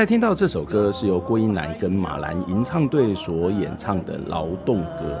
[0.00, 5.20] 在听到这首歌是由郭英男跟马兰吟唱队所演唱的《劳动歌》。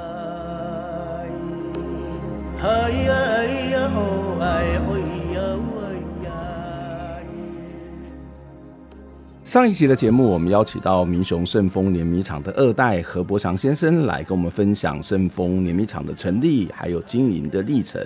[9.44, 18.02] 上一集的节目，我们邀请到民雄圣丰碾米厂的二代何伯祥先生来跟我们分享圣丰碾米厂的成立还有经营的历程。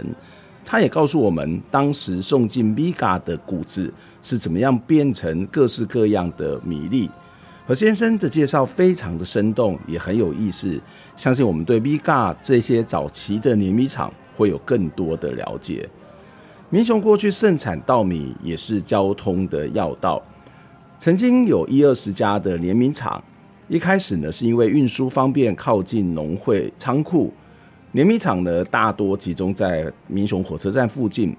[0.64, 7.10] 他也告诉我们，当时送进米嘎的谷子是怎么样变成各式各样的米粒。
[7.66, 10.80] 何先生的介绍非常的生动，也很有意思。
[11.16, 15.88] 相信我们对米嘎这些早期的碾米厂会有更多的了解。
[16.70, 20.22] 民雄过去盛产稻米，也是交通的要道，
[20.98, 23.22] 曾经有一二十家的碾米厂。
[23.68, 27.32] 一开始呢，是因为运输方便，靠近农会仓库。
[27.94, 31.32] 碾米厂呢，大多集中在民雄火车站附近。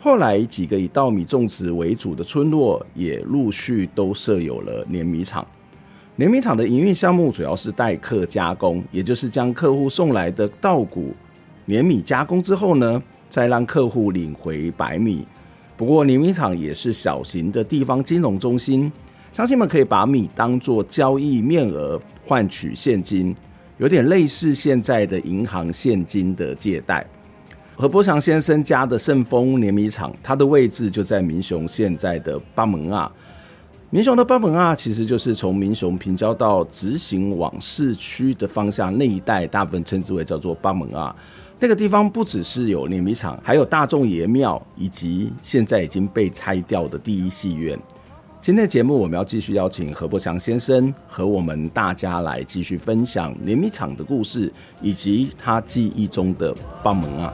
[0.00, 5.46] 后来，几个以稻米种植为主的村落也陆续都设有了碾米厂。
[6.16, 11.14] 碾米厂的营运项目主要是代客加工，也就是将客户送来的稻谷
[11.66, 15.24] 碾米加工之后呢，再让客户领回白米。
[15.76, 18.90] 不过，碾米厂也是小型的地方金融中心，
[19.32, 23.32] 乡亲们可以把米当作交易面额换取现金。
[23.78, 27.04] 有点类似现在的银行现金的借贷。
[27.74, 33.10] 何伯祥先生家的圣丰碾米厂，它的位置就在民雄现在的八门啊。
[33.90, 41.14] 民雄的八门啊，其实就是从民雄平交道直行往市区的方向那一带，大部分称之为叫做八门啊。
[41.58, 47.78] 那个地方不只是有碾米厂，还有大众爷庙，以及现在已经被拆掉的第一戏院。
[48.42, 57.32] 今天的节目，我们要继续邀请何伯祥先生和我们大家来继续分享碾米厂的故事，以及他记忆中的八门啊。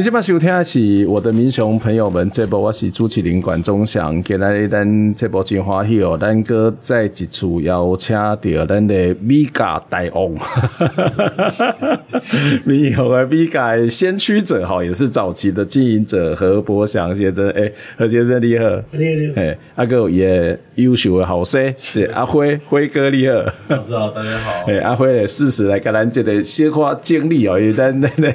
[0.00, 10.32] 你这边收听的是我的民雄朋友们，这波我是朱启林管中祥，今日咱这波真欢喜哦，咱哥在一处邀请到咱的米嘎大王，
[12.64, 23.34] 民雄的米嘎先驱者哈，也是早期的经营者何伯祥先生，哎、欸，何先生你好，你好，哎，阿哥也优秀的好生， 是阿辉辉哥你好，
[23.68, 28.32] 老师好，大家好，哎，阿辉也适时来跟咱这个鲜花经历哦，因为咱那那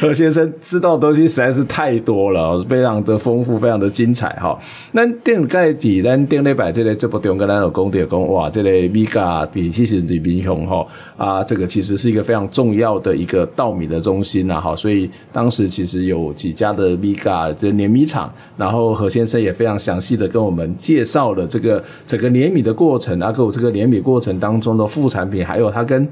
[0.00, 0.95] 何先生知道。
[0.96, 4.58] 到的东西实在是太多了，非常的丰富，非常的精彩哈。
[4.92, 10.86] 那电盖底，咱电内摆这类这部电跟咱有讲的讲，哇，这类米嘎底其实的民雄哈
[11.16, 14.74] 啊，这个其实是一个非常重要的一个稻米的中心呐哈。
[14.74, 26.08] 所以当时其实有几家的米嘎的碾米厂，然后何先生也非常详细的跟我们介绍了这个整个碾米的过程啊，跟我这个碾米过程当中的副产品，还有它跟。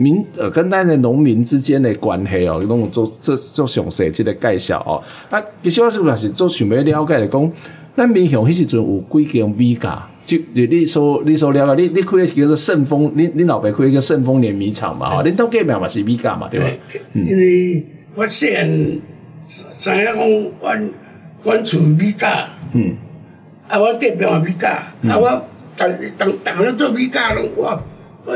[0.00, 5.02] 民呃，跟咱的农民之间的关系哦，拢做做做详细这个介绍哦。
[5.28, 7.52] 啊，其实我是不是做想要了解的讲，
[7.96, 15.16] 咱民雄迄时阵有几间米价，就你你说你所了解，你你开个叫做顺丰，你你老爸开叫顺丰碾米厂嘛？
[15.16, 16.66] 哈，恁都计名嘛是米价嘛，对吧？
[17.14, 17.84] 因为
[18.14, 20.14] 我细汉知影讲，
[20.60, 20.90] 阮
[21.42, 22.96] 阮厝米价，嗯，
[23.66, 25.42] 啊，我隔壁嘛米价，啊，我
[25.76, 27.82] 当当当然做米嘎拢我。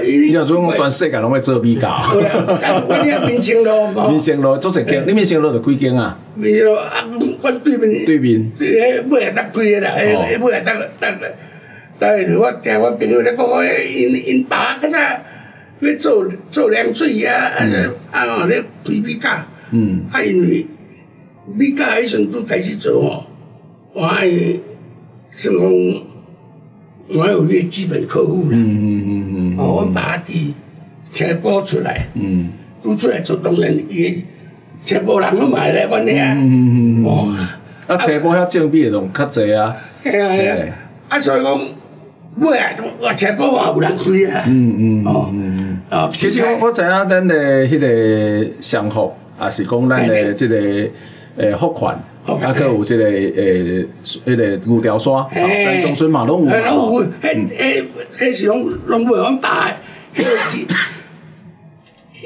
[0.00, 6.18] 你像说全世界拢会做米嘎，我哋民生路，民生路做一间，你民生路就几间啊？
[6.34, 7.06] 民生路啊，
[7.42, 11.34] 阮对面，对面，诶，尾下搭几个啦，诶，尾下搭搭个，
[11.98, 14.96] 但系我听我朋友咧讲，我因因爸较早
[15.80, 17.52] 咧做做凉水啊，
[18.10, 20.66] 啊，咧开米嘎，嗯，啊，因为
[21.54, 23.26] 米甲迄阵拄开始做吼，
[23.92, 24.26] 我爱
[25.30, 25.62] 算讲，
[27.14, 28.52] 我有你基本客户啦。
[28.52, 29.41] 嗯嗯嗯嗯。
[29.58, 30.54] 哦，我把伫
[31.10, 32.50] 车埔出来，嗯，
[32.82, 34.25] 拄出来做当然伊
[34.84, 36.34] 车埔人拢买来阮遐。
[36.34, 37.04] 嗯嗯嗯。
[37.04, 37.37] 哦，
[37.87, 39.76] 啊，车埔遐种米的拢较济啊。
[40.02, 40.56] 系啊系啊。
[41.08, 41.60] 啊，所以讲，
[42.38, 42.70] 尾啊，
[43.00, 44.44] 我车埔嘛有人开啊。
[44.46, 45.04] 嗯嗯。
[45.06, 45.78] 哦嗯。
[45.90, 49.12] 哦，其实我我知影咱的迄个上福，
[49.43, 50.90] 也是讲咱的这个。
[51.37, 51.94] 诶，福款，
[52.26, 56.50] 啊，搁有即个诶，迄个牛条山，三中村嘛，拢有。
[56.50, 57.84] 拢有，迄、迄、
[58.19, 59.69] 迄是拢拢袂阮爸，
[60.14, 60.67] 迄个是，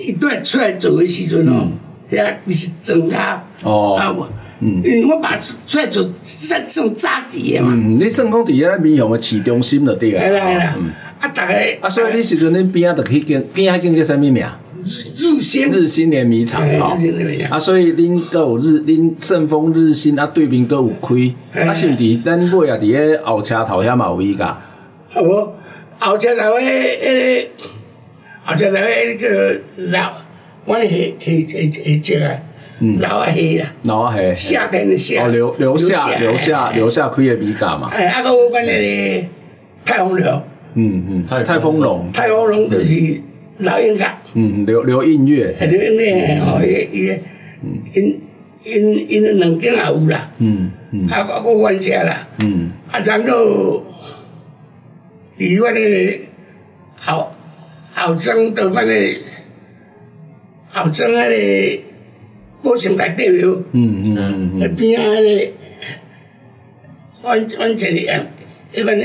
[0.08, 1.69] 伊拄来出来做诶时阵哦，
[2.11, 3.44] 遐伊是庄家。
[3.62, 3.97] 哦。
[3.97, 4.14] 啊，
[4.61, 7.73] 嗯，因为我爸出来做算算早期诶嘛。
[7.73, 10.25] 嗯，你算讲伫遐民雄诶市中心就对啊。
[10.25, 10.76] 系啦系啦。
[11.20, 11.55] 啊，逐个。
[11.81, 14.44] 啊，所以你时阵恁边仔着去间，边仔间叫啥物名？
[14.87, 16.97] 日新日新联米厂哈，
[17.50, 22.17] 啊，所以恁都有日恁顺丰日新啊，对面都有开，啊，是毋是？
[22.19, 24.56] 咱尾啊，伫个后车头遐嘛有米甲？
[25.09, 25.53] 好无，
[25.99, 27.49] 后车头迄迄个
[28.44, 30.12] 后车头迄个老，
[30.67, 32.41] 阮下下下下只啊，
[33.00, 37.91] 老啊下啦，老啊下，夏天的夏，哦，留留下留下留下开的米甲嘛。
[37.93, 38.71] 哎，啊，阁有阮个
[39.85, 40.43] 泰丰龙，
[40.75, 43.21] 嗯嗯，太太丰龙，太丰龙就是。
[43.58, 47.11] 老音乐，嗯，刘刘映月，刘映月哦，伊伊，
[47.94, 48.20] 因
[48.64, 53.82] 因因两间也有啦，嗯嗯，啊啊个阮遮啦，嗯，啊然后，
[55.38, 55.81] 伫阮个
[56.97, 57.32] 后
[57.94, 58.93] 后庄到阮个
[60.73, 61.82] 后庄迄个
[62.62, 65.52] 宝成内底有，嗯嗯嗯，那边啊个，
[67.23, 68.23] 阮阮这里啊，
[68.75, 69.05] 一般呢。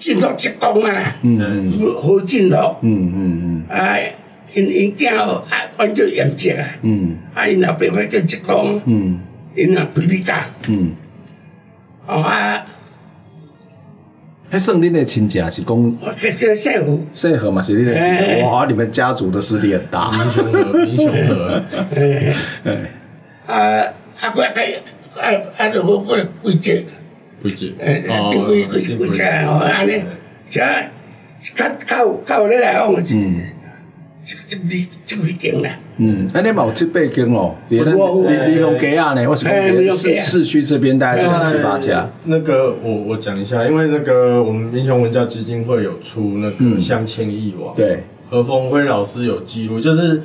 [0.00, 1.70] 进入职工啊，嗯
[2.02, 3.98] 好进入，嗯嗯嗯，啊，
[4.54, 9.20] 因因囝哦，啊，阮叫严职啊，嗯，啊，因后边我叫职工，嗯，
[9.54, 10.92] 因啊开你家，嗯，
[12.06, 12.64] 哦啊，
[14.50, 21.62] 迄算恁的亲戚是讲，我叫叫谢和，谢和嘛是恁的亲戚，哇，你们家族的势力很大，民雄和，民雄和，
[21.94, 22.34] 哎，
[23.46, 23.54] 啊
[24.18, 24.76] 啊，我睇，
[25.20, 26.82] 啊啊，就我我规则。
[27.42, 30.02] 规矩，诶，定规规规则哦，安尼，
[30.48, 33.40] 即较较较咧来往，嗯，
[34.22, 39.26] 即即米即几间啦，嗯，安尼嘛有七八间哦，你你用几啊呢？
[39.26, 39.52] 我是讲
[39.96, 42.06] 市市区这边大概有七八家。
[42.24, 50.20] 那个我我讲一下，因为那个我们民雄文教基金会有出那个乡亲一网，对，何峰辉老师有记录，就是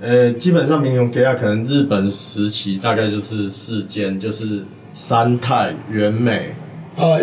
[0.00, 4.62] 呃，基本上民雄给啊，可能日本时期大概就是四间，就是。
[4.92, 6.52] 三泰、元美，
[7.00, 7.18] 哦，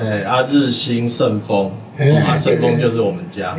[0.00, 3.56] 哎，阿日新、盛丰，啊，盛丰就是我们家。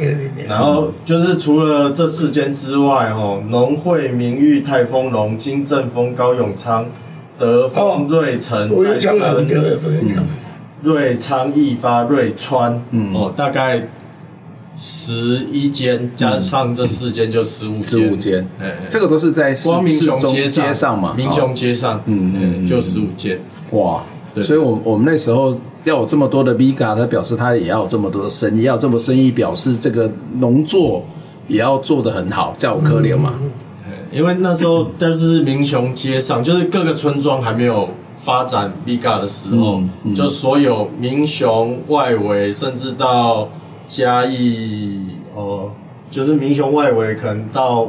[0.48, 6.86] 然后就是除了这四间之外，哦，农会、明裕、泰丰隆、金正丰、高永昌、
[7.38, 9.48] 德丰、瑞城、再生、
[10.84, 12.82] 瑞昌、益发、瑞川，
[13.14, 13.82] 哦，大概
[14.76, 15.14] 十
[15.52, 17.84] 一间，加上这四间就十五间。
[17.84, 23.40] 十五间，哎，这个都是在光明雄街街上嘛，民雄街上，嗯嗯，就十五间。
[23.72, 24.04] 哇，
[24.38, 31.04] 对，所以，我我们那时候要有这么多的 VGA，，他表示他也要有这么多的生意，要这么生意，表示这个农作
[31.48, 33.34] 也要做得很好，叫我可怜嘛。
[34.12, 39.82] 因为那时候但是民雄街上，就是各个村庄还没有发展 VGA 的时候，
[40.16, 43.50] 就所有民雄外围，甚至到。
[43.90, 45.00] 嘉义
[45.34, 45.72] 哦，
[46.12, 47.88] 就是民雄外围，可能到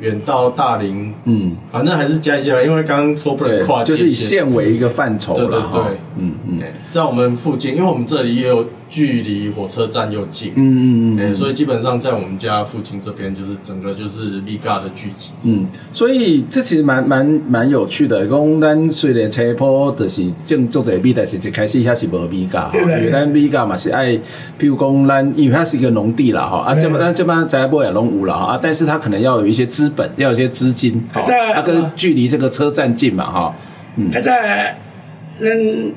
[0.00, 8.66] 远到大林，嗯，反正还是加一些吧，因为刚刚说不能跨界，就是以县为一个范畴了，对对对，嗯嗯，在我们附近，因为我们这里也有。
[8.88, 18.26] 距离火车站又近，嗯嗯嗯，欸、所以基本上在我们家附近这边，就是整个就是米嘎的聚集，嗯，所以这其实蛮蛮蛮有趣的。
[18.26, 24.12] 讲咱虽然车坡就是正做这米，但是一开始遐是无米嘎， 因为咱米嘎嘛是爱，
[24.58, 31.22] 譬如讲咱因为它是一个农地啦，哈，啊这么咱这边在波也拢有啦，啊，但是它可能要有一些资本，要有一些资金，好，
[31.54, 33.54] 它跟距离这个车站近嘛，哈，
[33.96, 34.76] 嗯，在
[35.40, 35.92] 嗯。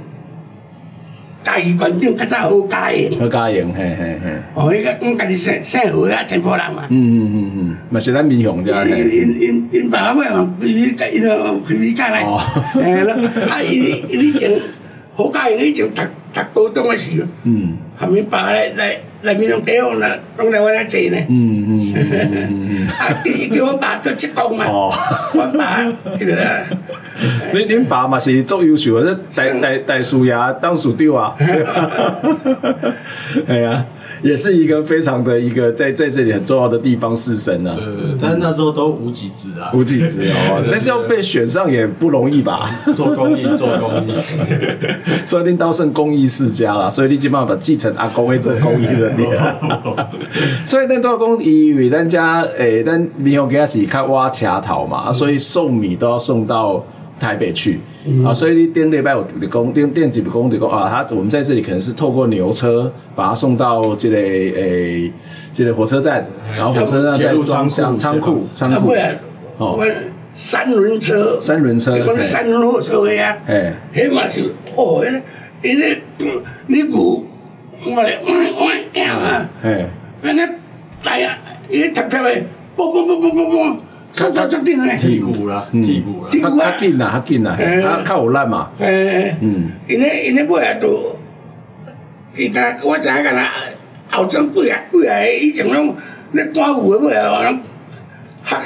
[1.43, 4.29] 嘉义县长较早好家营，好家营，嘿嘿嘿。
[4.53, 6.85] 哦，伊个我家己姓姓何啊，陈波人嘛。
[6.89, 8.87] 嗯嗯嗯嗯，嘛是咱民雄的。
[8.87, 12.23] 因因因因爸爸嘛，佢佢，因个开米加来。
[12.23, 12.39] 哦。
[12.75, 13.13] 哎咯，
[13.49, 14.51] 啊，因因以前
[15.15, 21.17] 好家营，以前特特高中嘅时候，嗯，后面爸来来来民雄地方啦，讲来我来坐呢。
[21.29, 22.87] 嗯嗯嗯嗯。
[22.87, 24.65] 啊，叫叫我爸做职工嘛。
[24.65, 24.91] 哦。
[25.33, 25.81] 我爸，
[26.17, 26.35] 迄个。
[27.53, 31.35] 你恁爸嘛是足优秀的，大大大树也当树雕啊，
[33.47, 33.85] 系啊，
[34.23, 37.75] 也是一个非常的一个在在这里很重要的地方士绅啊。
[37.75, 42.69] 对对，但是那时候都无几职啊，无几职啊， 但是要被选上也不容易吧？
[42.93, 44.13] 做公益，做公益，
[45.25, 49.57] 所以恁都算公益世家啦，所以你基本上继承阿公会做公益的力量。
[50.65, 56.85] 所以恁都要讲，因为咱家诶，咱民雄家是开挖桥头嘛，所以送米都要送到
[57.19, 57.79] 台北去。
[58.05, 65.13] 嗯、啊，所以你顶礼拜有的工，顶顶几工的工啊，他我们在这里可能是透过牛车把他送到这个诶、欸，
[65.53, 66.25] 这个火车站，
[66.57, 68.91] 然后火车站再装箱仓库仓库。
[69.57, 69.79] 哦，
[70.33, 74.41] 三轮车，三轮车，讲三轮火车呀，哎，迄嘛是
[74.75, 75.21] 哦，迄
[75.61, 76.01] 因为
[76.65, 77.25] 你鼓，
[77.85, 79.87] 我来我我样啊，哎，
[80.23, 80.49] 那那
[81.01, 81.37] 在啊，
[81.69, 82.31] 伊特特的，
[82.75, 83.75] 嘣嘣嘣嘣嘣嘣。
[84.11, 88.69] 较较较紧嘞，剔骨啦，剔骨啦，较较紧啦，较紧啦，较较有力嘛。
[88.79, 91.15] 诶，嗯，因为因为尾啊都，
[92.35, 95.95] 伊甲我知影甲若后生几啊几啊个以前拢
[96.33, 97.59] 咧端午诶尾啊，拢
[98.43, 98.61] 哈，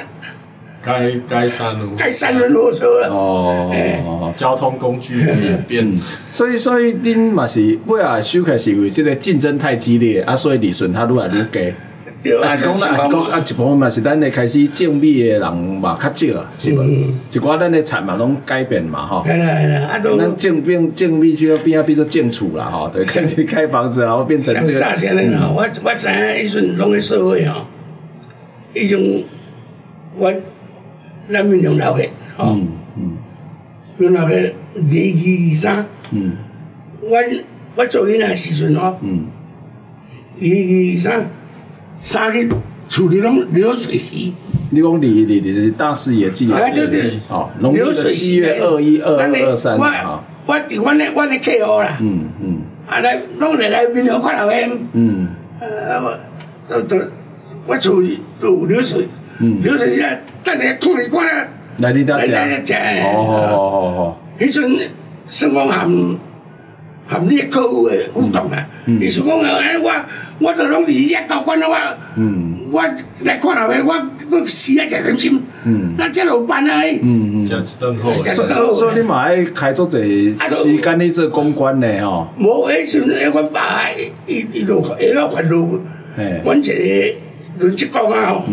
[0.82, 3.10] 改改三轮，改三轮火车啦。
[3.10, 5.92] 哦，交通工具也变，
[6.32, 11.74] 所以所以恁嘛是尾啊收开是因为这个竞争太激烈啊，所以利润它愈来愈低。
[12.44, 16.84] 啊，讲咱也是讲啊，一部分嘛是咱咧开始种米诶人嘛较少啊，是无？
[16.84, 19.24] 一寡咱咧产嘛拢改变嘛，吼。
[19.26, 20.18] 系啦系啦，啊都。
[20.18, 24.78] 咱种变种米就要变啊，变做种厝啦，吼，对，开始盖房子，然后变成这个。
[24.78, 27.62] 像早前咧，我我知影迄阵拢咧社会吼，
[28.74, 29.24] 迄种
[30.18, 30.34] 我
[31.32, 32.04] 咱民雄头家，
[32.38, 32.68] 吼，嗯
[32.98, 33.18] 嗯，
[33.98, 34.36] 民雄头家
[34.74, 36.34] 礼仪衫，嗯，
[37.02, 37.18] 我
[37.76, 39.28] 我做囡仔时阵吼，嗯，
[40.40, 41.30] 礼仪衫。
[42.06, 42.48] 三日
[42.88, 44.32] 处理拢流水席，
[44.70, 46.60] 你讲你你你是大视野记啊？
[47.30, 50.24] 哦，流水席月二一二二二三啊。
[50.46, 51.98] 我我伫阮的阮的客户啦。
[52.00, 52.62] 嗯嗯。
[52.86, 54.70] 啊来，拢来来民雄看老远。
[54.94, 55.30] 嗯。
[55.60, 56.20] 呃，
[56.70, 57.04] 都都
[57.66, 59.08] 我处理都流水，
[59.40, 60.02] 嗯流水席
[60.44, 61.48] 等下看一看啊。
[61.80, 62.28] 来你家食。
[62.28, 63.02] 来家食。
[63.02, 64.18] 哦哦哦哦哦。
[64.38, 64.90] 迄阵
[65.28, 65.90] 算讲含
[67.08, 68.68] 含你客户的互动啊。
[68.86, 69.00] 嗯。
[69.00, 69.92] 你是讲哎我。
[70.38, 71.78] 我就拢伫遮交关了我，
[72.70, 72.84] 我
[73.22, 73.96] 来看下个，我
[74.32, 74.86] 我死啊！
[74.86, 75.42] 真忍心，
[75.98, 76.82] 那这落班啊！
[77.02, 78.12] 嗯嗯，真是等好。
[78.12, 82.28] 所以说你嘛爱开足侪时间去做公关的吼。
[82.38, 83.90] 无，迄时阵阮爸
[84.28, 85.80] 伊伊落下落关路，
[86.44, 87.16] 阮一个
[87.60, 88.44] 轮职工啊吼，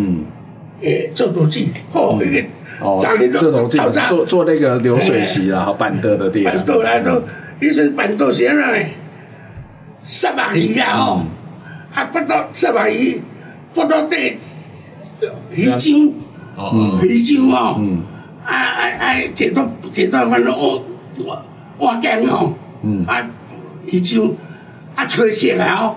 [0.82, 3.76] 诶，做图纸，吼，迄个，早年做图纸，
[4.08, 6.54] 做做那个流水席啦，好板凳的地方。
[6.54, 7.20] 板凳啦都，
[7.62, 8.88] 迄阵板凳是安怎呢？
[10.02, 11.22] 三百二啊吼。
[11.94, 13.20] 啊，不到三百一，
[13.74, 14.38] 不到对
[15.54, 16.14] 鱼精，
[17.02, 17.78] 鱼精哦，
[18.44, 20.82] 啊啊啊，剪刀剪刀反正我
[21.18, 21.42] 我
[21.76, 22.54] 我干哦，
[23.06, 23.30] 啊
[23.86, 24.34] 鱼精
[24.94, 25.94] 啊吹起来哦，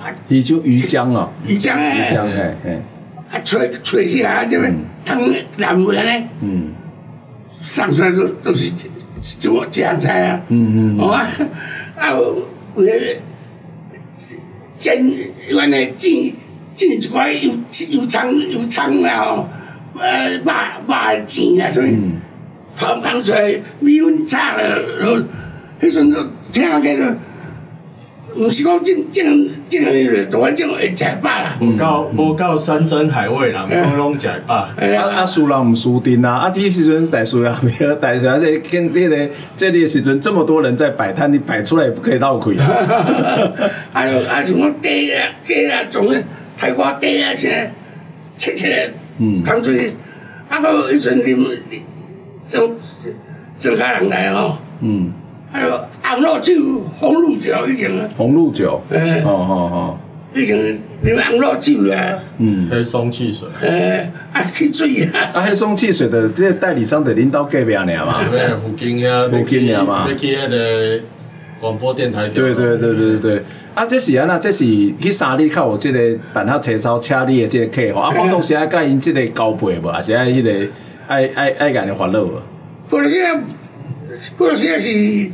[0.00, 2.82] 啊鱼就鱼浆哦，鱼浆哎，鱼浆哎哎，
[3.30, 5.20] 啊吹吹起来这边汤
[5.58, 6.00] 蓝不呢？
[6.40, 6.72] 嗯，
[7.62, 8.72] 上出来都都是
[9.20, 11.30] 就这样菜啊，嗯嗯，啊
[11.96, 12.42] 啊我。
[14.78, 15.04] 煎，
[15.46, 16.32] 原来煎
[16.74, 17.52] 煎一块油
[17.90, 19.46] 油葱油葱啦吼，
[19.98, 20.44] 呃，肉
[20.86, 21.98] 肉煎啦，所以
[22.76, 25.18] 芳芳脆，米粉炒了，然后
[25.82, 27.14] 迄阵就听人家说，
[28.36, 31.56] 毋是讲正正正诶，都反正会食饱啦。
[31.60, 34.54] 无够无够山珍海味啦，拢拢食饱。
[34.54, 36.30] 啊啊，输人毋输阵啊！
[36.30, 42.66] 啊，迄时阵大输啊，没有大输啊，这跟这个这里时阵这么多人在摆摊，你摆出来也不可以闹亏啊！
[43.92, 46.16] 还有啊，什么鸡啊鸡啊，种个
[46.56, 47.48] 泰国鸡啊，啥
[48.38, 49.90] 切切的，嗯，扛出去，
[50.48, 51.58] 啊，个迄阵你们
[52.46, 52.76] 种
[53.58, 55.12] 种开人来吼，嗯。
[55.52, 56.54] 还有红露酒、
[56.98, 60.00] 红露酒以前啊，红露酒，哎，好好好，
[60.32, 71.00] 以前啉红露酒啦，嗯，黑松汽水，哎，啊，汽水啊，啊，黑松汽水的这个代理商的领导隔壁啊嘛， 对，附近啊，附近啊嘛，要去那个
[71.60, 73.42] 广播电台，对对对对对，
[73.74, 74.64] 啊，这是啊，那这是
[75.00, 80.66] 去三里靠我这个办下车超车里的这个客户，啊， 广东时啊，甲因这个交配无，还是爱迄个
[81.08, 82.32] 爱爱爱甲人烦恼无？
[84.14, 84.18] 啊。
[84.38, 85.30] 嗰时也是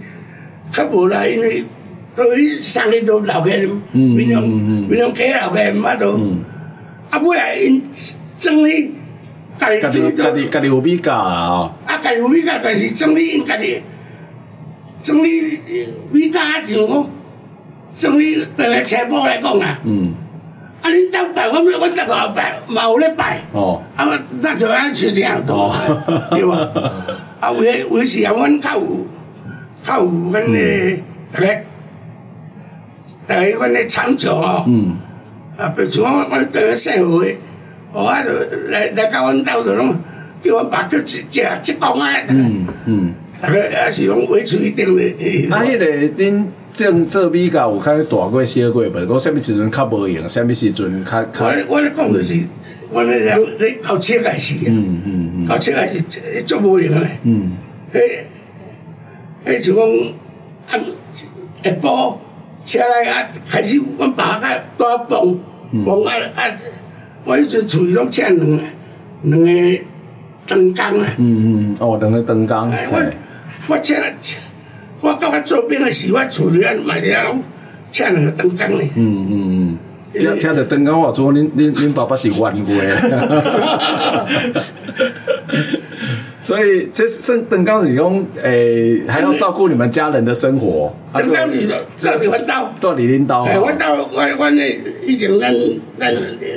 [0.73, 1.65] 较无啦，因为
[2.15, 6.19] 都去上去都留嘅，民雄民雄街留嘅，毋捌都。
[7.11, 7.83] 啊，尾啊因
[8.39, 8.93] 整理
[9.59, 11.73] 家己做，家己家己有米价啊。
[11.87, 13.81] 啊，家己有米价，但是整理因家己
[15.03, 15.61] 整理
[16.11, 17.11] 米价就讲
[17.95, 19.79] 整理对个车铺来讲啊。
[19.85, 20.15] 嗯。
[20.83, 23.41] 啊，恁兜拜，我我逐个拜，嘛有咧拜。
[23.53, 23.83] 哦。
[23.97, 24.07] 啊，
[24.43, 25.75] 咱就安收钱多，
[26.31, 26.53] 对无？
[27.41, 29.07] 啊，有诶，有诶时啊，阮较有
[29.85, 31.03] 较有阮诶，
[31.33, 31.61] 大家
[33.27, 34.97] 大家阮咧长桥哦，嗯，
[35.57, 37.31] 啊，比如像我我跟姓胡的，
[37.93, 38.31] 哦，啊，就
[38.71, 39.95] 来来到阮兜就拢
[40.43, 41.23] 叫阮爸叫一只
[41.63, 45.03] 职工啊，嗯嗯，大家也是拢维持一定的。
[45.51, 45.87] 啊，迄个
[46.23, 51.47] 恁种做比较有较大过小过，无讲啥物时阵较无用，啥物时阵较较。
[51.47, 52.35] 我我咧讲就是，
[52.91, 57.53] 我咧人咧搞车个是，嗯嗯嗯，搞车个是做无用个，嗯，
[57.93, 57.99] 迄
[59.47, 59.85] 迄像讲
[60.69, 60.73] 啊，
[61.63, 62.17] 下晡。
[62.67, 65.07] 车来啊，开始阮爸较大帮
[65.85, 66.51] 帮啊啊！
[67.23, 68.59] 我迄阵厝里拢请两个
[69.23, 69.79] 两个
[70.83, 71.15] 啊。
[71.17, 72.57] 嗯嗯，哦，两个灯工。
[72.91, 73.13] 我
[73.69, 73.97] 我请
[75.01, 77.41] 我到我做兵的时，我厝里啊嘛是啊拢
[77.93, 78.91] 请两个灯工咧。
[78.97, 79.79] 嗯嗯嗯，
[80.19, 82.53] 听听着灯光话说，恁恁恁爸爸是冤家。
[86.43, 90.95] 所以这是邓刚子用诶，还要照顾你们家人的生活。
[91.13, 91.59] 邓刚子
[91.99, 93.43] 做你弯刀，做你领导。
[93.43, 95.53] 弯刀我我那以前咱
[95.99, 96.15] 咱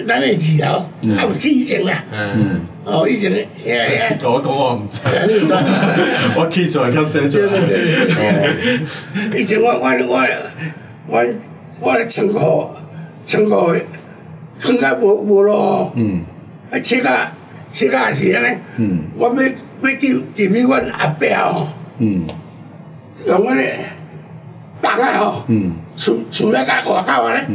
[0.08, 0.74] 咱那几条，
[1.18, 2.04] 啊不去以前啦。
[2.12, 2.62] 嗯。
[2.86, 3.32] 哦，以前。
[4.24, 5.00] 我讲我唔知。
[6.38, 7.48] 我起出来较生出来。
[7.48, 7.72] 对对
[9.34, 9.42] 对。
[9.42, 10.24] 以前我我我
[11.08, 11.26] 我
[11.82, 12.28] 我咧唱
[13.38, 13.76] 歌唱歌，
[14.60, 15.92] 唱甲无无咯。
[15.96, 16.24] 嗯。
[16.72, 17.32] 啊，切啊
[17.72, 18.58] 切啊是安尼。
[18.78, 19.04] 嗯。
[19.16, 19.50] 我要。
[19.82, 21.68] 要叫入去阮阿伯吼，
[23.26, 23.80] 用阮咧
[24.82, 25.46] 房啊吼，
[25.96, 27.48] 厝厝咧甲外口啊咧，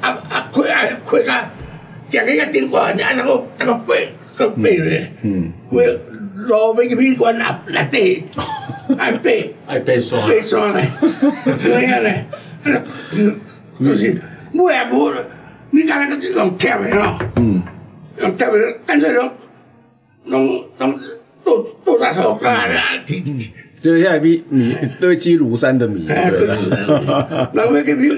[0.00, 1.50] 啊啊开啊开甲，
[2.08, 5.10] 食起个顶悬，啊那个那个背个背咧，
[5.68, 5.84] 规
[6.36, 8.24] 路要入去阮阿内底，
[8.96, 10.90] 爱背爱背山， 背山咧，
[11.44, 12.24] 咁样咧，
[13.80, 14.16] 就是
[14.54, 15.12] 冇也冇，
[15.70, 17.18] 你讲那个用贴的吼，
[18.20, 19.30] 用贴的，干脆拢
[20.24, 20.98] 拢拢。
[21.44, 22.74] 都都在好干的，
[23.82, 26.48] 就是现在米米堆积如山的米，对。
[27.52, 28.08] 那我给比，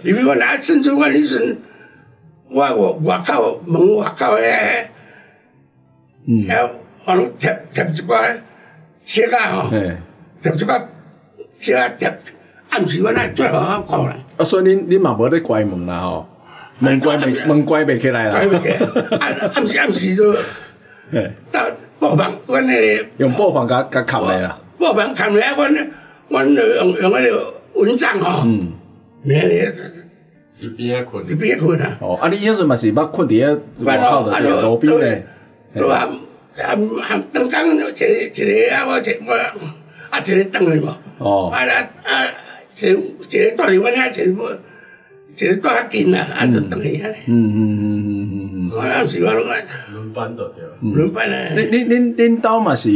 [0.00, 1.54] 你比如拿甚至我以前，
[2.48, 4.88] 我我我靠门我靠诶，
[6.26, 8.40] 嗯，然后我拢贴贴一块
[9.04, 9.70] 切啊吼，
[10.42, 10.88] 贴一块
[11.58, 12.10] 切啊贴，
[12.70, 14.16] 暗时我那最好好搞啦。
[14.36, 16.28] 啊，所以恁恁嘛无咧关门啦吼，
[16.78, 18.40] 门关袂门关袂起来啦。
[19.20, 20.34] 暗暗时暗时都，
[21.52, 21.64] 到。
[21.98, 24.58] 布棚，阮迄个用布棚甲甲盖来啦。
[24.76, 25.72] 布棚盖来，阮
[26.28, 28.42] 阮用用迄个蚊帐吼。
[28.44, 28.74] 嗯。
[29.22, 29.72] 咩咧？
[30.60, 31.96] 一边困，一边困啊。
[32.00, 35.26] 哦，啊，你迄阵嘛是捌困伫个外口的路边咧。
[35.74, 36.06] 对吧，
[36.58, 36.76] 啊
[37.08, 39.34] 啊，当工一个一个啊，我一我
[40.10, 40.94] 啊一个当去无。
[41.16, 41.50] 哦。
[41.50, 42.28] 啊啊啊，
[42.76, 44.60] 一个一个带伫阮遐，一个
[45.34, 47.08] 一个带较近啊，啊就当去遐。
[47.26, 48.70] 嗯嗯嗯嗯嗯嗯。
[48.70, 49.64] 我有时我拢爱。
[49.92, 50.90] 轮班的对。
[50.92, 51.52] 轮班咧。
[51.56, 52.90] 恁恁恁恁兜嘛是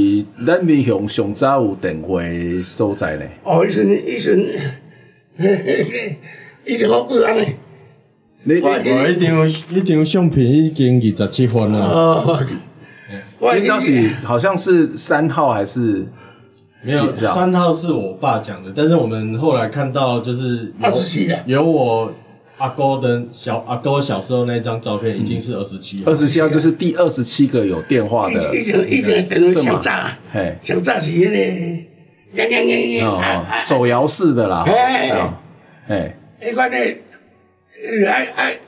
[0.47, 2.21] 咱闽雄上早有电话
[2.63, 3.31] 所在咧。
[3.43, 4.39] 哦，以前以前，
[6.67, 7.47] 以前我过安尼。
[8.43, 11.79] 你我一张一张相片已经二十七分了。
[11.79, 12.47] 哦。
[13.39, 16.07] 我当时好像是三号还是？
[16.83, 22.13] 没有，三号是我爸讲的，但是我们后来看到就是二十七的，有我。
[22.61, 28.55] 阿哥的小阿哥小时候那张照片已经是二十七号，二十七号就是第二十七个有电话的。
[28.55, 35.11] 以前以前等于想炸，嘿，想炸是那个，样样样样，手摇式的啦，哎
[35.89, 36.77] 哎，那个呢，
[38.07, 38.59] 哎哎，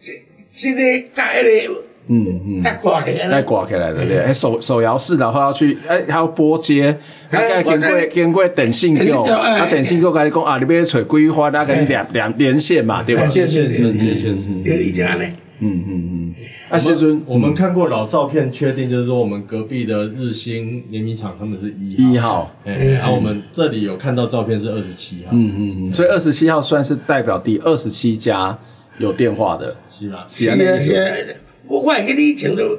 [0.00, 0.20] 这
[0.52, 1.84] 这个加那个。
[2.12, 6.96] 嗯嗯，再挂起来，再挂起来的对，哎手手摇式的话要去，哎还要拨接，
[7.30, 13.24] 还经过经过电信局，啊电信局跟你讲啊，你要找规划，那跟你连连连线嘛，对吧？
[13.26, 15.24] 接线是接线是，对，以前呢，
[15.60, 16.34] 嗯嗯嗯。
[16.68, 28.56] 啊，其实我们看过老照片，确定就是说我们隔壁的日新联名厂他们是一号，哎，然后我们这里有看到照片是二十七号，嗯嗯嗯，所以二十七号算是代表第二十七家
[28.98, 30.24] 有电话的，是吧？
[30.26, 31.16] 是啊，是啊。
[31.70, 32.76] 我我迄以前都，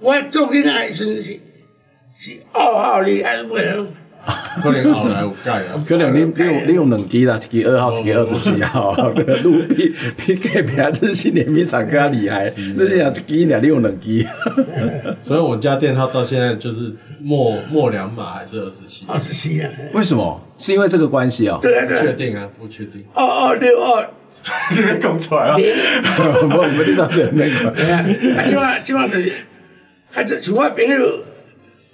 [0.00, 1.32] 我做囡仔时阵是
[2.14, 3.86] 是二号哩，还是不能？
[4.62, 5.80] 可能后来有改啊。
[5.88, 8.92] 可能你 你有你用两支啦，一支二号，一支二十七号。
[9.42, 14.26] 路比比隔壁日新碾米厂更加厉害，日新啊一支两，你有两支。
[15.22, 19.06] 所以我家电号到现在就是末末两码还是二十七？
[19.08, 19.70] 二十七啊？
[19.94, 20.38] 为什么？
[20.58, 21.58] 是因为这个关系哦？
[21.62, 22.46] 对对，确定啊？
[22.58, 23.02] 不确定。
[23.14, 24.10] 二二六二。
[24.74, 27.70] 这边讲出来了， 我我知道的那个。
[27.76, 28.04] 哎呀，
[28.38, 29.32] 啊，今晚今晚就是，
[30.10, 31.24] 他这像我朋友，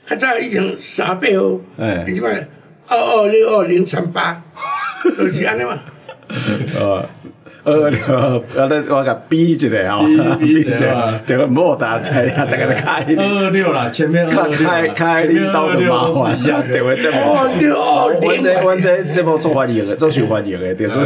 [0.07, 2.23] 较早以前三百号，哎，今
[2.87, 4.43] 二二六二零三八，
[5.17, 5.81] 就是安尼嘛。
[7.65, 10.05] 呃，二六，我咧我甲比一下吼，
[10.39, 17.11] 比一下，这个莫大菜啊，大家来开二二六啦，前面二开开你刀的麻烦一样，对不对？
[17.11, 21.05] 哦，六二我这我这这波做欢迎的，做受欢迎的，对不对？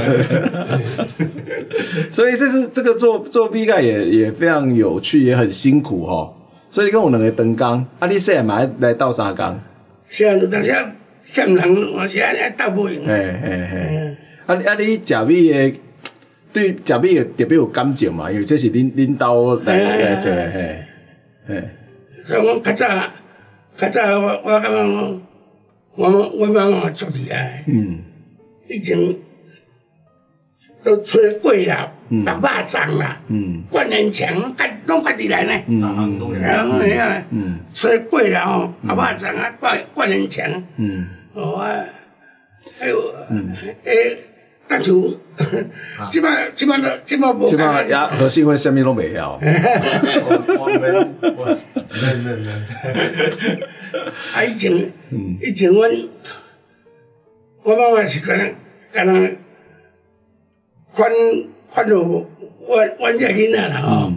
[2.10, 6.34] 所以这是这个做做 B 盖也也非常有趣，也很辛苦哈。
[6.72, 9.60] 所以跟我两个灯工，啊，你现在嘛来倒三工？
[10.08, 10.74] 是啊，当时
[11.24, 13.02] 欠人，我是爱倒不赢。
[13.06, 14.16] 哎哎哎，
[14.46, 15.72] 啊啊，你食米的。
[16.58, 20.84] 对，食米特别有感情嘛，因为这是恁恁兜来来做的，嘿，
[21.46, 21.64] 嘿。
[22.24, 22.84] 所以我较早，
[23.76, 24.52] 较早我我
[25.94, 28.00] 我我我妈妈做厉害，嗯，
[28.68, 28.98] 以前
[30.82, 31.92] 都吹粿啦，
[32.26, 34.52] 打肉粽啦，嗯，灌人墙，拢
[34.86, 35.80] 拢家己来呢，嗯。
[35.80, 36.78] 嗯，然后
[37.30, 40.44] 嗯，吹粿啦吼，打肉粽啊，灌灌人墙，
[40.76, 41.84] 嗯，哦啊，
[42.80, 43.48] 还有，嗯，
[43.84, 44.18] 诶。
[44.70, 44.92] 但是，
[46.10, 47.48] 基本基本都基本无。
[47.48, 49.40] 即摆也何信会啥物拢袂晓。
[49.40, 49.48] 我们
[50.58, 50.78] 我没
[52.18, 52.50] 没没。
[54.34, 54.92] 啊，以前，
[55.40, 55.90] 以前阮，
[57.62, 58.54] 我妈妈是可能
[58.92, 59.36] 可能，
[60.92, 61.10] 款
[61.70, 62.26] 款到阮
[62.98, 64.12] 阮这囡仔啦吼。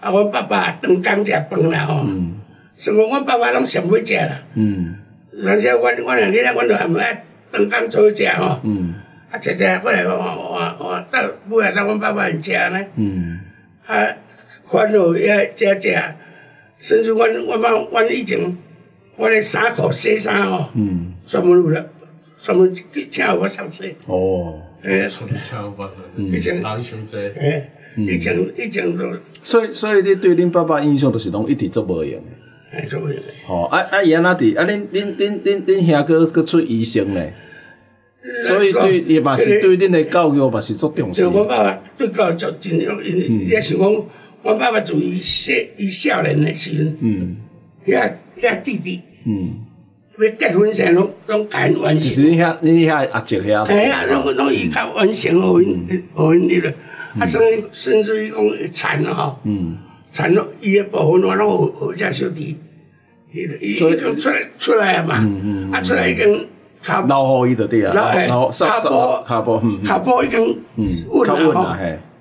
[0.00, 2.06] 啊，阮爸爸当工食饭啦吼。
[2.76, 4.42] 所以讲，阮爸爸拢上尾食啦。
[4.54, 4.94] 嗯。
[5.44, 8.60] 而且，阮阮两囡仔，阮都还没爱当工做食吼。
[8.62, 8.94] 嗯。
[9.32, 11.18] 啊，食食过来，我我我到
[11.48, 12.78] 尾啊，到阮爸爸因食呢。
[12.96, 13.40] 嗯。
[13.86, 14.06] 啊，
[14.70, 15.98] 饭后也食食，
[16.78, 18.38] 甚至我我妈，我以前，
[19.16, 21.88] 我的衫裤洗衫哦，嗯，专门有了，
[22.42, 23.96] 专门请我上洗。
[24.06, 24.60] 哦。
[24.82, 26.22] 诶，从请我上洗。
[26.24, 27.16] 以前人伤济。
[27.16, 29.04] 诶，以前以前都。
[29.42, 32.22] 所以所以你对恁爸爸印象都是拢一直做无用
[32.72, 32.80] 诶。
[32.80, 33.18] 诶，做无用。
[33.48, 34.58] 哦，啊啊伊安怎伫？
[34.58, 37.24] 啊，恁恁恁恁恁兄哥佫出医生呢？
[38.46, 41.26] 所以对，也嘛是对恁的教育嘛是足重视。
[41.26, 43.92] 我爸爸对教育足重要，因也是讲，
[44.42, 47.36] 我爸爸自伊少伊少年的时阵，嗯，
[47.84, 49.66] 遐遐弟弟，嗯，
[50.20, 52.08] 要结婚时拢拢甲因完成。
[52.08, 53.64] 是恁遐恁遐阿叔遐。
[53.64, 56.72] 哎呀，拢拢伊甲完成，互因互因迄个，
[57.18, 57.40] 啊，甚
[57.72, 59.76] 甚至于讲产吼，嗯，
[60.12, 62.56] 产伊的部分我拢互互遮小弟，
[63.32, 66.46] 伊伊已经出来出来啊嘛，嗯嗯，啊出来已经。
[67.08, 70.40] 老好伊的对啊，然后卡波卡波，卡波已经
[71.08, 71.76] 稳了吼，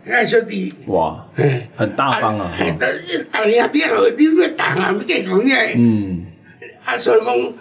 [0.08, 1.26] 遐小弟哇，
[1.76, 2.52] 很大方啊，
[3.32, 6.26] 大兄弟哦，你越大啊，你这种嘢，嗯，
[6.86, 7.54] 啊，所以讲，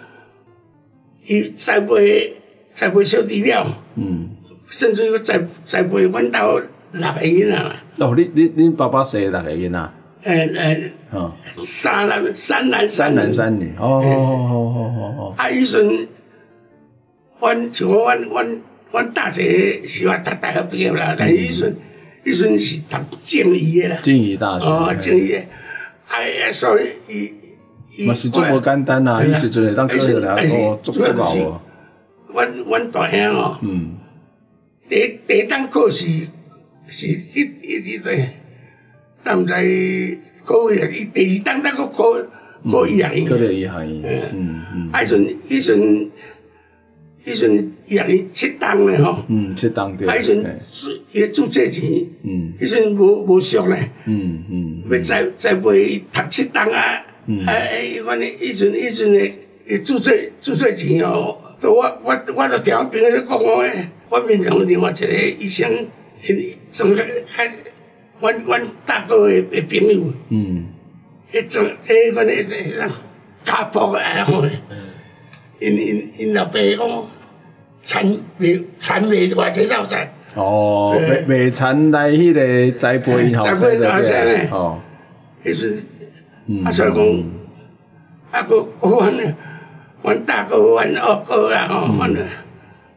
[1.27, 2.33] 伊栽培
[2.73, 4.29] 栽培小弟了，嗯，
[4.67, 6.59] 甚至于栽栽培阮兜
[6.93, 7.73] 六个囡仔嘛。
[7.99, 9.91] 哦，你你你爸爸生六个囡仔？
[10.23, 11.31] 诶诶，哦，
[11.65, 16.07] 三男三男三男三女，哦哦哦哦哦，啊，伊阵。
[17.41, 21.75] 阮像我，阮阮阮大姐是话读大学毕业啦，但系迄阵
[22.23, 23.97] 迄阵是读静宜的啦。
[24.03, 24.65] 静宜大学。
[24.67, 25.33] 哦，静宜，
[26.07, 27.33] 哎呀，所以伊
[27.97, 28.05] 伊。
[28.05, 31.61] 嘛是做无简单啦，伊时阵会当科学来哦，做做老哦。
[32.27, 33.97] 阮阮大兄哦，嗯，
[34.87, 36.05] 第第一档课是
[36.87, 38.29] 是一一啲对，
[39.23, 39.53] 但毋知
[40.45, 42.13] 考个伊第二当那个考
[42.71, 43.25] 考医学院。
[43.25, 44.29] 考了医学院。
[44.31, 44.89] 嗯嗯。
[44.91, 46.11] 啊，迄阵迄阵。
[47.23, 50.07] 迄阵廿年七档嘞吼，嗯，七档对。
[50.07, 51.83] 啊，迄阵是伊注册钱，
[52.23, 57.53] 嗯，迄阵无无俗嘞，嗯嗯，要再再买读七档啊，嗯，啊，
[57.83, 59.31] 伊讲呢，迄阵迄阵嘞，
[59.67, 65.07] 伊注册注册钱哦，都我我我都听我朋友讲我诶，我面上另外一个
[65.39, 65.71] 医生，
[66.27, 67.53] 因从个看，
[68.19, 70.65] 阮阮大哥诶诶朋友，嗯，
[71.31, 72.89] 迄种诶讲呢，迄种
[73.43, 74.43] 家仆诶吼。
[75.61, 77.03] 因因因老爸讲，
[77.83, 78.05] 田
[78.37, 80.11] 卖田卖偌济老菜。
[80.33, 84.47] 哦，卖卖田来迄个栽培后生的。
[84.49, 84.79] 哦，
[85.45, 85.77] 迄是，
[86.65, 87.23] 啊所以讲，
[88.31, 89.35] 啊个阮
[90.01, 92.11] 阮大哥阮二哥啦吼，阮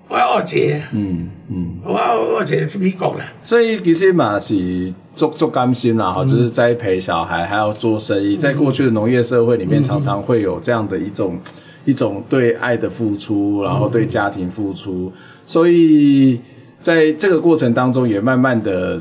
[0.08, 1.98] 我二姐，嗯嗯，我
[2.38, 3.26] 二姐去美国啦。
[3.42, 8.36] 所以其实嘛是足足甘心啦，哈，就是栽培小孩，还要做生意。
[8.38, 11.38] 在过去的农业社会里面，常常会有这样的一种。
[11.84, 15.12] 一种对爱的付出，然后对家庭付出，
[15.44, 16.40] 所以
[16.80, 19.00] 在这个过程当中，也慢慢的，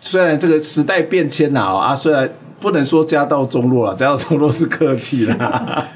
[0.00, 2.28] 虽然这个时代变迁了啊，虽然
[2.60, 5.86] 不能说家道中落了，家道中落是客气啦，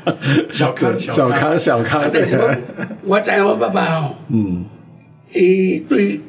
[0.50, 2.26] 小康小康小康，对。
[3.04, 4.64] 我知我爸爸哦，嗯，
[5.32, 6.20] 伊对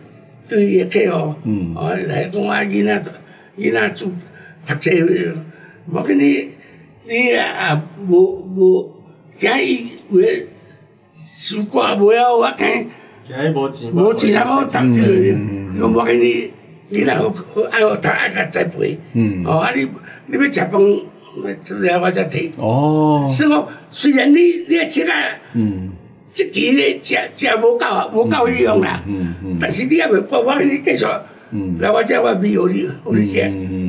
[0.47, 3.03] 对客哦，嗯，我来讲啊，囡仔
[3.57, 4.09] 囡仔做
[4.65, 4.91] 读册，
[5.91, 6.49] 我跟你
[7.05, 8.98] 你啊无无。
[9.39, 10.47] 惊伊为
[11.37, 12.67] 书挂无晓，我惊。
[13.25, 13.89] 惊伊无钱。
[13.91, 15.01] 无钱，然后读书，
[15.81, 16.51] 我无给你
[16.89, 17.33] 你若好
[17.71, 19.87] 爱学读爱甲栽培，嗯，哦，啊你
[20.25, 20.71] 你要食饭，
[21.63, 22.51] 出来我才提。
[22.57, 25.13] 哦，是讲虽然你你诶切啊，
[25.53, 25.89] 嗯，
[26.33, 31.05] 即期咧食食无够啊，无够你用啦，嗯嗯，但是你也袂过，我给你继续，
[31.51, 33.39] 嗯，来我这我味互你，互你食，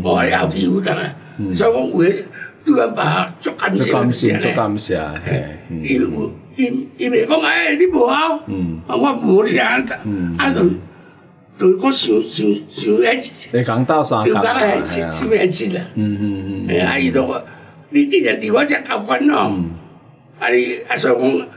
[0.05, 1.13] 哦，你后期有当啊，
[1.53, 2.25] 所以讲为
[2.64, 5.44] 对阮爸足感谢，足感谢，足感谢，嘿，
[5.83, 9.83] 伊有伊伊袂讲哎，你无效，嗯，我无啥，
[10.38, 10.68] 啊就。
[11.59, 13.20] 就我想想想诶，
[13.53, 14.25] 你讲到啥？
[14.25, 15.83] 就讲诶，是是咩事啦？
[15.94, 16.68] 嗯嗯嗯。
[16.68, 17.38] 诶，啊伊就话，
[17.90, 19.55] 你既然伫我遮交关咯，
[20.40, 21.49] 啊你啊所以讲，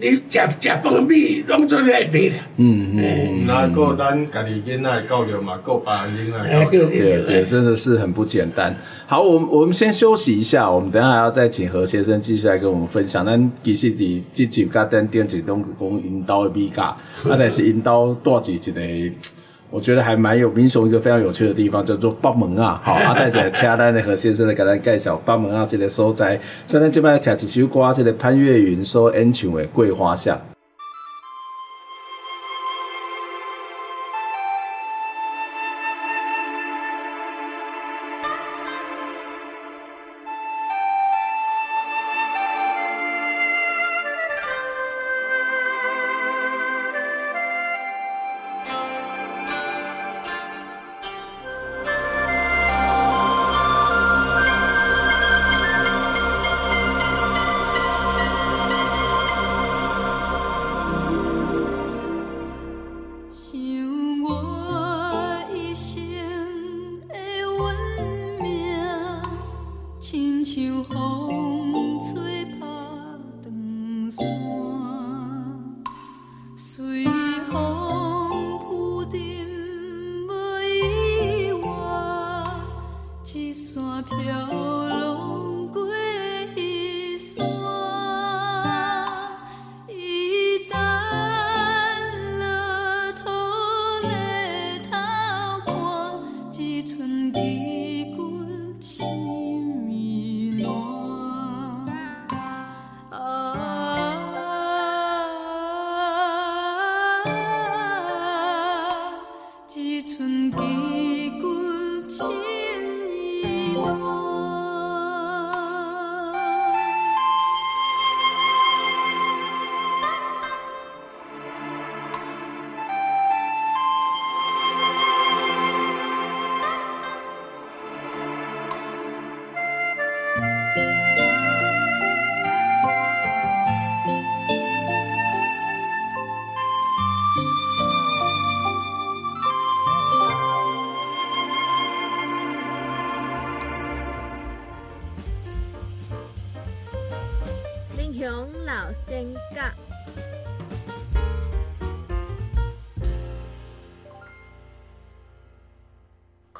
[0.00, 2.36] 你食食饭米拢做来地啦。
[2.56, 3.46] 嗯嗯。
[3.46, 6.70] 那个咱家己囡仔教育嘛，个别人囡仔教育。
[6.70, 8.76] 对对对，真的是很不简单。
[9.06, 13.24] 好，我们我们先休息一下，我们等下还要再请何先生继续来跟我们分享。
[13.24, 16.98] 咱其实伫即集甲等电视拢讲引导的比较，啊，
[17.38, 18.80] 但是引导带住一个，
[19.70, 22.80] 我觉得还蛮有民雄一个非常有趣的地方，叫做北门啊。
[22.82, 26.40] 好， 阿，带着请咱的何先生的给咱介绍北门啊这个所在。
[26.66, 30.36] 所以咱这摆听一首歌，这个潘越云所演唱的《桂花巷》。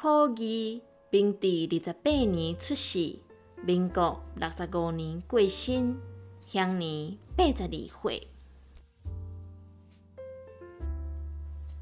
[0.09, 3.19] 科技明治二十八年出世，
[3.63, 5.99] 民国六十五年过身，
[6.47, 8.27] 享年八十二岁。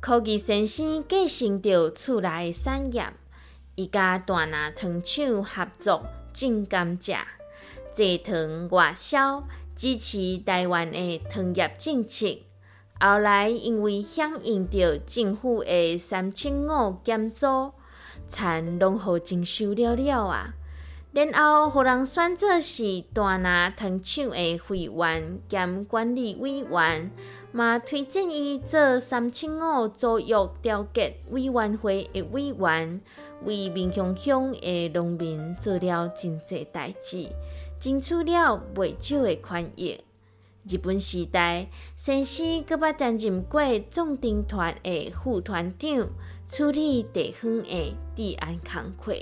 [0.01, 3.13] 科技先生继承着厝内的产业，
[3.75, 7.19] 伊甲大拿糖厂合作种甘蔗，
[7.93, 12.27] 制糖外销，支持台湾的糖业政策。
[12.99, 17.71] 后来因为响应着政府的三千五减租。
[18.29, 20.53] 田拢互征收了了啊！
[21.13, 27.09] 然后互人选做是大拿糖厂的会员兼管理委员，
[27.51, 33.01] 嘛推荐伊做三七五租约调解委员会的委员，
[33.45, 37.29] 为民雄乡的农民做了真侪代志，
[37.79, 39.99] 争取了袂少的权益。
[40.69, 46.09] 日本时代，先生阁捌担任过壮丁团的副团长。
[46.47, 49.13] 处理地方的治安工作，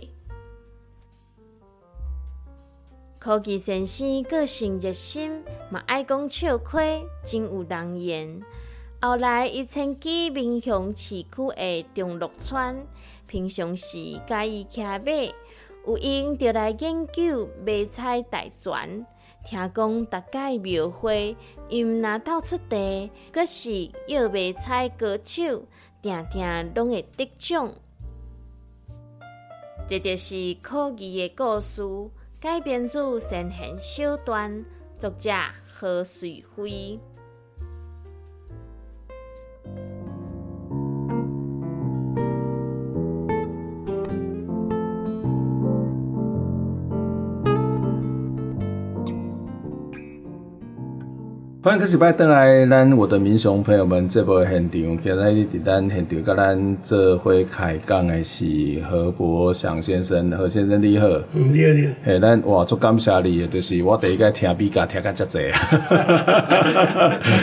[3.18, 6.80] 科技先生个性热心，嘛爱讲笑话，
[7.26, 8.42] 真有人缘。
[9.02, 12.86] 后来，伊迁居民雄市区的中乐川，
[13.26, 15.34] 平常时佮伊骑马，
[15.88, 19.04] 有闲就来研究买菜大全。
[19.44, 21.36] 听讲大概庙会，
[21.70, 25.66] 伊毋若斗出题，阁是要买菜高手。
[26.06, 27.68] 定定拢会得奖，
[29.88, 31.82] 这就是科技的故事，
[32.39, 34.63] 改编自神行小段，
[35.00, 35.32] 作者
[35.68, 37.00] 何穗辉。
[51.65, 55.19] 欢迎各位登来咱我的民雄朋友们，这波现场，今日
[55.51, 58.45] 伫咱现场跟咱做伙开讲的是
[58.88, 61.08] 何伯祥先生，何先生你好。
[61.34, 61.93] 嗯，你好你好。
[62.04, 65.39] 嘿，咱哇足感谢你的，就是我第一个听比较听较遮济，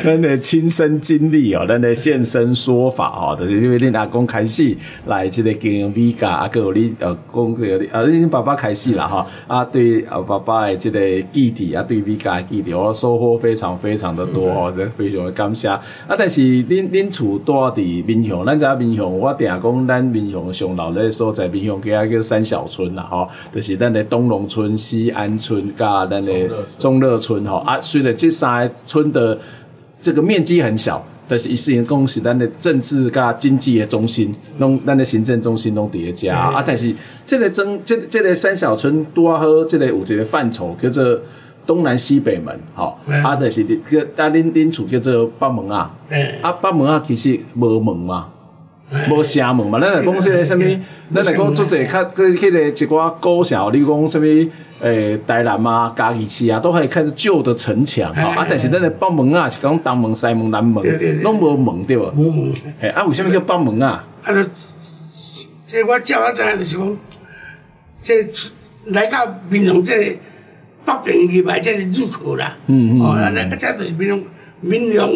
[0.04, 11.00] 咱的亲身经历哦，咱的现身说法哦，就是因为恁阿公开始来这个经营米甲，啊，个有你呃讲个啊，恁爸爸开始啦哈，啊对啊爸爸的这个
[11.32, 14.12] 记忆啊，对米甲的记忆，我收获非常非常。
[14.14, 15.81] 的多哦，这非常的感谢啊！
[16.09, 26.33] 但是恁恁厝住伫民雄，咱遮民雄，我定讲咱民雄上老的所在民雄叫叫三小村啦，吼，就是咱的东龙村、西安村加咱的
[26.79, 27.81] 中乐村吼啊。
[27.81, 29.38] 虽然这三个村的
[30.01, 36.62] 这个面积很小，但是伊是因讲是咱的政治加经济的中心，拢咱的行政中心拢伫遮啊。
[36.66, 36.94] 但是
[37.25, 41.20] 这个中这这个三小村多好，这个有一个范畴叫做。
[41.66, 45.90] 东南西北门，吼，啊，就是叫啊，恁恁厝叫做北门啊，
[46.40, 48.29] 啊，北门啊，其实无门嘛，
[49.09, 50.59] 无城门嘛，咱来讲说个啥物，
[51.14, 54.22] 咱来讲做者较去迄个一寡古城，你讲啥物，
[54.81, 60.83] 诶，台南啊，嘉义市啊，都可以看到旧的城墙，吼，啊，但是咱的北门啊，是讲东门、西门、南门，
[61.22, 62.11] 拢无门对无？
[62.16, 64.05] 无门，诶，啊，为啥物叫北门啊？
[64.25, 64.33] 啊，
[65.66, 66.96] 这我照我知影就是讲，
[68.03, 68.29] 这
[68.87, 70.18] 来到闽南这。
[70.85, 74.23] 北平入来才是入口啦，嗯嗯，哦，咱个只就是闽南
[74.61, 75.09] 闽南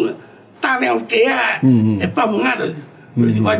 [0.61, 2.73] 大庙街啊，嗯嗯，诶，北门啊，就是
[3.17, 3.55] 就是我我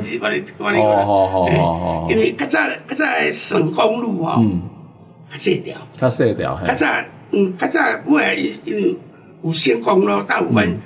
[0.66, 4.62] 我哩，哦哦哦，因为较早较早省公路吼，嗯，
[5.30, 6.88] 较细条，较细条，较早
[7.32, 8.98] 嗯较早尾啊因为
[9.44, 10.80] 有省公路，大部分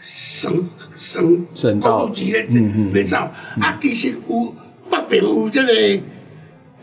[0.00, 0.64] 省
[0.96, 3.16] 省省公路局咧，嗯嗯，来走，
[3.60, 4.54] 啊，其实有
[4.90, 5.72] 北平有这个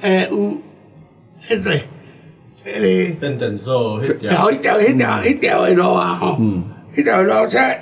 [0.02, 0.38] 诶有
[1.42, 1.72] 迄个。
[3.20, 6.38] 变电所迄条，迄条迄条迄条的路啊，吼，
[6.94, 7.82] 迄条路才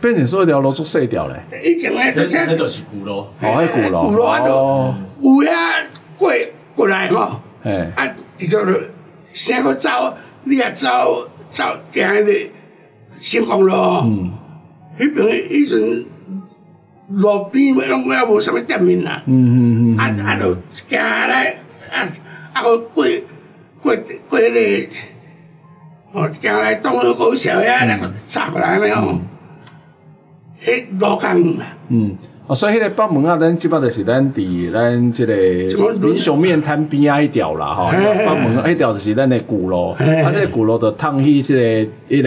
[0.00, 1.34] 变电所一条路做细条嘞。
[1.62, 2.12] 以前诶，
[2.56, 4.92] 就是古路，哦，迄古路，古路啊，都
[5.22, 5.84] 有遐
[6.18, 6.32] 过
[6.74, 8.58] 过来吼，诶，啊，就
[9.32, 9.90] 先个走，
[10.42, 12.32] 你也走走行迄个
[13.20, 14.32] 新公路，嗯，
[14.98, 16.04] 迄边以前
[17.10, 21.56] 路边拢也无啥物店面啦，嗯嗯嗯，啊啊，就行来
[21.92, 22.08] 啊
[22.52, 23.06] 啊个过。
[23.84, 23.94] 过
[24.30, 28.96] 过迄个，哦，行来东河国小呀，那个插过来没有？
[30.58, 31.66] 迄路工啦。
[31.88, 32.16] 嗯，
[32.46, 35.34] 哦，所以迄个北门啊，咱即摆就是咱伫咱即个
[35.98, 37.90] 民雄面摊边啊，迄条啦，吼。
[37.90, 41.60] 北门啊，迄条就是咱的鼓楼，啊，这个古路就通去即个
[42.08, 42.22] 迄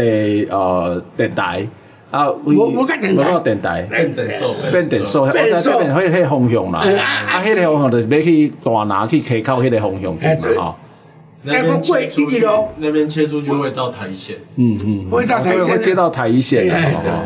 [0.47, 1.67] 个呃电台
[2.11, 6.79] 啊，无无个电台，无个电台，变电所，变电所，迄迄方向啦，
[7.27, 10.75] 啊，迄个方向就是要去大拿去溪口迄个方向去嘛，吼。
[11.43, 12.45] 那边切出去，
[12.77, 14.35] 那边切出去会到台一线。
[14.55, 16.67] 嗯嗯，会到台一线，会接到台一线。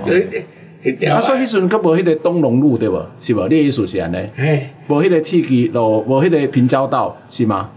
[0.05, 0.45] 对对
[0.93, 1.09] 对。
[1.09, 3.05] 啊，所以迄阵阁无迄个东龙路对无？
[3.19, 3.43] 是无？
[3.43, 4.17] 你的意思是安尼？
[4.37, 7.69] 哎，无迄个铁骑路，无迄个平交道是吗？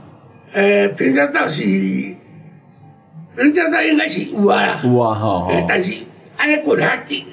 [0.54, 1.62] 诶，平交道是，
[3.36, 4.80] 平交道应该是有啊。
[4.82, 5.52] 有啊，吼。
[5.68, 5.92] 但是
[6.36, 7.24] 安尼过较紧，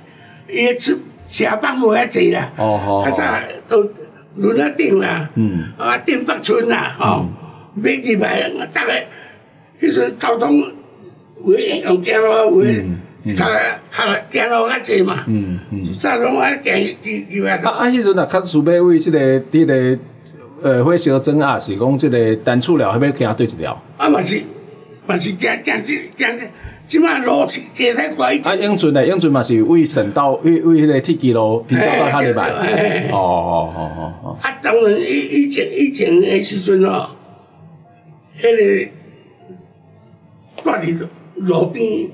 [0.49, 0.91] 伊出
[1.27, 2.51] 车车帮无遐济啦。
[2.57, 3.05] 哦吼。
[3.05, 3.23] 较早
[3.67, 3.89] 都
[4.35, 5.29] 轮啊顶啦。
[5.35, 5.71] 嗯。
[5.77, 7.25] 啊，顶北村啦，吼。
[7.73, 9.05] 买几排，大概
[9.79, 10.61] 迄阵交通
[11.43, 12.85] 会用电路，会
[13.25, 13.45] 较
[13.89, 15.23] 较电路较济嘛。
[15.27, 15.83] 嗯嗯。
[15.97, 17.51] 早拢爱电几几排。
[17.57, 17.85] 啊啊！
[17.87, 19.99] 迄阵啊，较厝买位即个迄个
[20.61, 23.81] 呃火烧针啊，是讲即个单厝了，还要行对一条。
[23.97, 24.41] 啊嘛是，
[25.07, 26.43] 嘛是行行即行即，
[26.87, 28.37] 即马路是加太快。
[28.43, 32.49] 啊，永顺嘞，永顺嘛是为省道，为为迄个铁骑路平交道较礼拜。
[33.11, 34.37] 哦哦哦哦哦。
[34.41, 37.09] 啊，当然以以前以前诶时阵哦。
[38.39, 38.91] 迄个
[40.63, 42.09] 住伫路边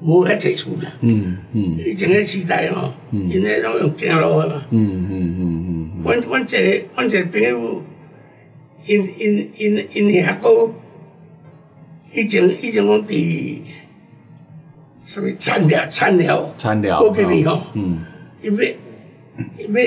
[0.00, 0.92] 无遐济厝啦。
[1.00, 1.78] 嗯嗯。
[1.78, 4.06] 以前个时代吼，因个拢用走
[4.48, 4.54] 路。
[4.70, 6.02] 嗯嗯嗯嗯。
[6.04, 7.82] 阮阮一个阮一个朋友，
[8.86, 10.72] 因因因因遐个
[12.12, 13.60] 以前以前讲伫
[15.04, 17.60] 啥物田寮田寮田寮过去哩吼。
[17.74, 18.04] 嗯。
[18.42, 18.54] 伊要
[19.72, 19.82] 要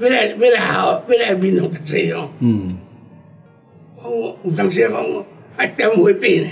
[0.00, 2.30] 要来要来好要来民雄读册哦。
[2.40, 2.76] 嗯。
[4.04, 4.92] 我有当时讲。
[5.56, 6.46] 啊，点火把呢？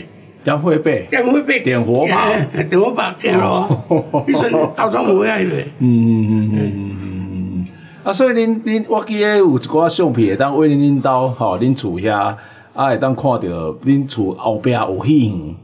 [0.45, 2.35] 点火把，点火把，点火把，
[2.69, 3.65] 点火把，行路。
[4.27, 5.55] 你说交通无遐个？
[5.79, 7.67] 嗯嗯嗯嗯嗯嗯。
[8.05, 12.37] 啊，所以恁恁，我记得有一寡相片会当为恁恁兜吼，恁厝遐
[12.75, 13.39] 啊会当看到
[13.85, 15.55] 恁厝后壁有戏院。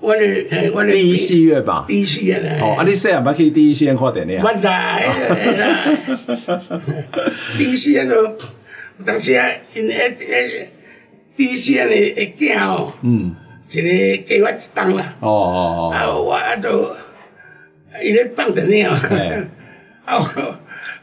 [0.00, 0.92] 我咧，我咧。
[0.92, 1.84] 第一戏院吧。
[1.88, 2.58] 第一戏院咧。
[2.60, 4.40] 哦，啊，你细汉捌去第一戏院看电影？
[4.40, 4.68] 我知。
[7.58, 8.14] 第一戏院就
[9.04, 10.68] 当时啊，因诶诶。
[11.36, 13.34] 第一线的会惊哦，嗯，
[13.70, 16.94] 一个加我一档啦，哦哦哦，啊我啊都，
[18.02, 18.94] 伊咧放电影哦，
[20.06, 20.56] 啊我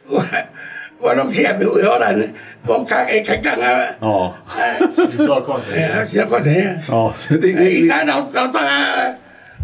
[0.07, 0.23] 我
[0.99, 2.15] 我拢去下面为好难，
[2.65, 4.33] 我开开开讲啊，哦，
[4.95, 9.15] 洗刷看哎，啊，是啊，看电影，哦，你伊你家老老大啊，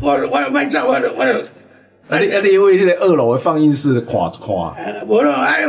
[0.02, 1.40] 我我卖走，我我就，
[2.10, 5.64] 啊你啊你为迄个二楼的放映室看看，呃，无咯，哎，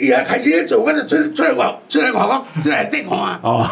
[0.00, 3.66] 伊啊开始咧做，我就出出来外出来外国出来底看啊，哦，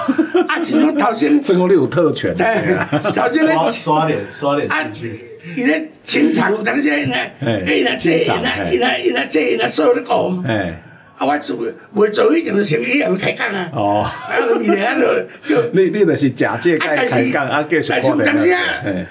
[0.49, 3.53] 啊，是种头先，成功你有特权，哎，头先咧。
[3.55, 5.21] 刷刷脸刷脸啊进去，，
[5.57, 7.65] 伊咧清场有当时伊咧，嘿。
[7.67, 10.83] 伊若这，伊清场若伊若伊若这，伊若所有咧讲，哎，
[11.19, 11.57] 啊，我做
[11.95, 14.13] 袂做以前就先去下面开讲啊，哦，啊，
[14.61, 19.07] 伊咧啊，就叫 你你就是假借开开讲啊，继续但是有当时啊哎，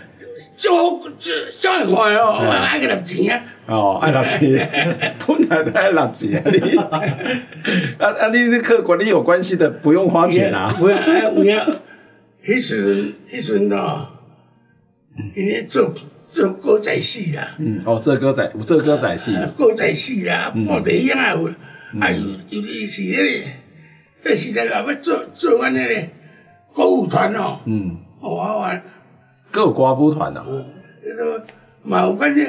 [0.55, 4.51] 做做做人看哦，我爱个纳钱啊，哦，爱纳钱，
[5.25, 6.77] 本来都爱纳钱啊，你，
[8.03, 11.67] 啊啊你你客管你有关系的不用花钱啊，有啊，有啊，
[12.43, 14.07] 迄时迄时哦，
[15.35, 15.93] 因咧做
[16.29, 17.55] 做歌仔戏啦。
[17.57, 21.47] 嗯，哦，做歌仔有做歌仔戏，歌仔戏啦，布袋戏啊有，
[22.01, 22.11] 啊
[22.49, 23.43] 尤其是迄
[24.23, 26.07] 个，迄时代啊要做做阮迄个
[26.73, 28.79] 歌舞团哦，嗯，哦我我
[29.55, 30.43] 各有歌舞团啊，
[31.01, 31.45] 迄个
[31.81, 32.45] 嘛有关系，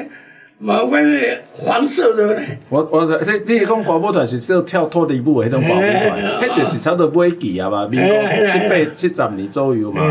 [0.59, 8.09] 嘛有关系黄色的咧，我我这你讲歌舞团是说跳脱离舞的迄种歌舞团，迄就是差不多尾期啊嘛，民国
[8.45, 10.01] 七八七十年左右嘛，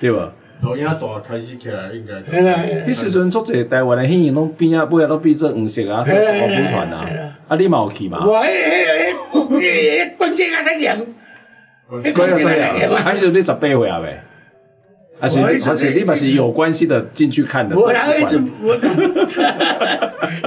[0.00, 0.32] 对吧？
[0.62, 2.14] 录影带开始起来应该
[2.86, 7.06] 迄时阵足侪台湾的演员拢变啊，尾啊拢变做黄色啊，做歌舞团啊，
[7.48, 8.24] 啊你嘛有去嘛？
[8.26, 10.98] 我迄迄迄迄关键啊在演，
[12.02, 12.96] 几啊岁啊？
[13.04, 14.00] 还是你十八岁啊？
[14.00, 14.22] 呗？
[15.20, 17.76] 还是而且你嘛是有关系的进去看的？
[17.76, 18.74] 无人一直无，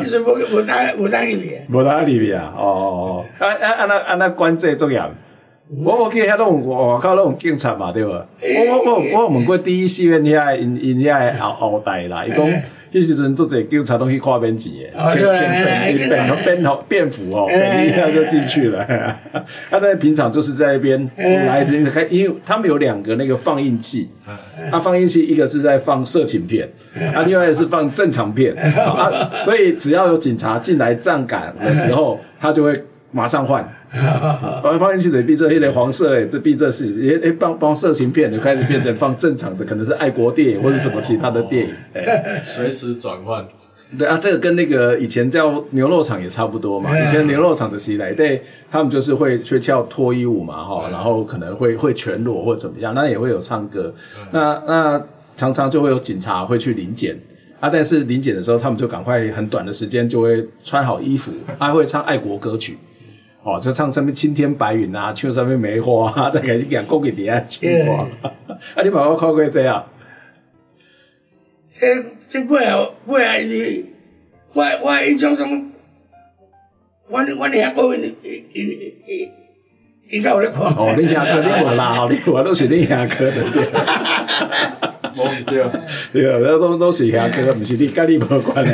[0.01, 2.53] 一直无无当无当入去，无哪 里面啊？
[2.57, 4.99] 哦哦哦，啊啊啊那啊那管制作业，
[5.83, 8.09] 我我记得遐拢有外口拢有警察嘛，对无？
[8.09, 8.25] 我
[8.67, 12.39] 我我我有问过第一戏院遐因因遐后后代啦，伊讲
[12.93, 18.85] 迄时阵做者警察拢去看免钱的，签签便便便便服哦，便一下就进去了。
[19.69, 21.65] 他在平常就是在那边来
[22.09, 24.07] 因为他们有两个那个放映器，
[24.69, 26.69] 他放映器一个是在放色情片，
[27.15, 32.73] 啊，另外是放正常片，啊，所以只要有警察进来站岗的时候，他就会
[33.11, 33.67] 马上换。
[34.63, 41.73] 放放映器的变这一类黄色诶，这变这是诶诶放放色情片的开始变成放正常的，可能是爱国电影或者什么其他的电影。
[42.43, 43.45] 随时转换。
[43.95, 46.89] 对啊，这个跟那个以前叫牛肉场也差不多嘛。
[46.99, 48.41] 以前牛肉场的时代，对，
[48.71, 53.93] 他们就是会去跳脱衣舞嘛，哈，然后可能会会全裸或怎么样，那也会有唱歌。
[54.31, 54.99] 那那
[55.37, 57.15] 常常就会有警察会去临检
[57.59, 62.79] 啊，但是临检的时候，他们就赶快很短的时间就会穿好衣服，还会唱爱国歌曲。
[63.43, 67.95] 哦，就唱什么青天白云啊，唱什么梅花啊， 大概是讲讲给底下听过。
[68.25, 69.83] 啊，你爸爸看过这样？
[71.69, 71.87] 这
[72.29, 73.85] 这尾后尾后因为，
[74.53, 75.71] 我我印象中，
[77.09, 78.69] 阮阮遐个因因因
[79.07, 79.31] 因
[80.09, 80.61] 因有咧看。
[80.63, 83.63] 哦，你兄哥你无啦，你我都是你兄哥的对。
[85.15, 85.69] 忘掉，
[86.13, 88.73] 对啊，那都都是兄哥，毋是你甲你无关系。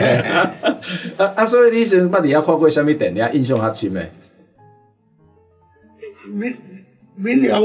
[1.18, 4.12] 啊啊，所以你先捌伫遐看过啥物电影印象较深诶？
[6.30, 6.56] 闽
[7.16, 7.62] 闽南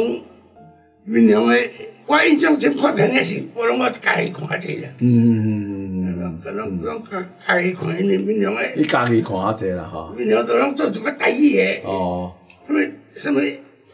[1.05, 1.71] 闽南的，
[2.07, 4.89] 我印象中看电影是，我拢我家己看者啦。
[5.01, 10.15] 嗯嗯嗯嗯，拢拢拢家家己看，因为闽南的，你家己看较济啦吼。
[10.17, 12.33] 闽南都拢做一个台语诶，哦
[12.67, 12.81] 什么
[13.15, 13.41] 什么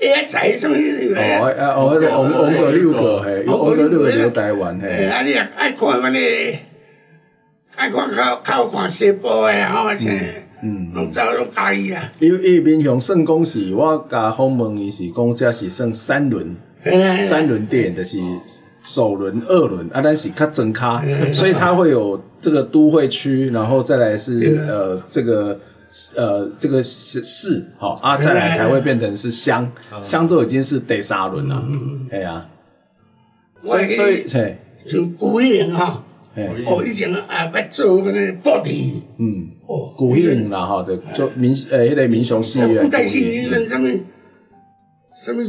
[0.00, 1.20] 野菜什么迄个。
[1.20, 5.06] 哦啊哦，迄个王王者六个嘿，王者六个留台湾嘿。
[5.06, 6.18] 啊，你若爱看阮个，
[7.76, 10.14] 爱看较较有看西部诶吼，像，
[10.62, 12.10] 嗯，拢走拢家己啦。
[12.18, 16.54] 因为伊民雄算讲是，我甲访问伊是讲这是算三轮。
[17.26, 18.16] 三轮电影的是
[18.82, 25.60] 首轮、二轮啊，但是较增咖，所以它会有这个都会区，然后再来是呃这个
[26.16, 31.62] 呃这个是市，好啊，再来才会变成是乡，乡都已经是第三轮了，
[32.10, 32.46] 哎呀，
[33.62, 34.56] 所以所以嘿，
[34.86, 36.00] 像古影吼，
[36.34, 43.88] 嘿，哦，以前啊捌做那个布地，嗯，哦，古影啦哈，对，做民诶迄个民雄戏院，古代戏迄阵什么
[45.14, 45.40] 什么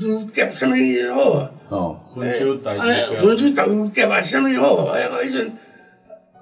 [0.00, 0.76] 如蝶什么
[1.12, 5.50] 好啊，哦，温州大哎，文书豆如蝶啊，什么好，哎，我迄阵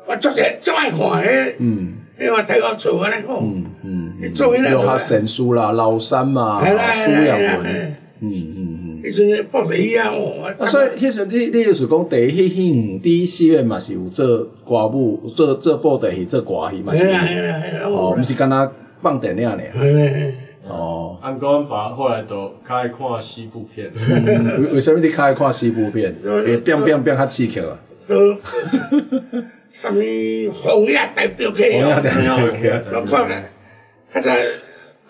[0.07, 6.67] 我足者足爱看迄，嗯迄我睇我做安尼好，嗯嗯，你做迄个有学神书啦，老三嘛，苏
[7.11, 8.80] 系啦养文嗯嗯。
[9.03, 14.27] 迄阵布地啊，哦，啊，所以迄时你你就是讲第一戏第一戏院嘛是有做
[14.65, 17.11] 歌舞，做做布袋戏，做歌戏嘛是有。
[17.11, 18.73] 系啦系啦系啦，哦，毋是干若
[19.03, 19.73] 放电影咧。
[20.69, 23.91] 哦，按哥阮爸后来都较爱看西部片，
[24.59, 26.15] 为为什么你较爱看西部片？
[26.23, 27.79] 会变变变较刺激啊？
[28.07, 28.37] 都
[29.73, 30.01] 什么
[30.53, 31.95] 红叶代表去哦，
[32.93, 33.29] 我看
[34.13, 34.31] 较早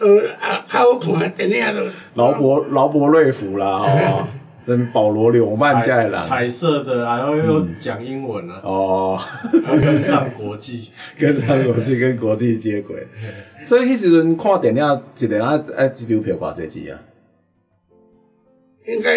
[0.01, 1.83] 呃啊较好看的电影都
[2.15, 4.29] 劳勃劳勃瑞福啦， 哦，
[4.65, 9.19] 什么保罗纽曼这样的啦，彩色的，然后又讲英文啊，哦，
[9.53, 13.07] 跟上国际， 跟上国际，跟国际接轨。
[13.65, 17.01] 所以迄时阵看电影一个啊啊一张票偌济钱啊？
[18.87, 19.15] 应该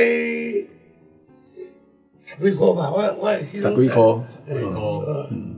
[2.25, 4.01] 十几块吧，我我十几块，十几块，
[5.31, 5.53] 嗯，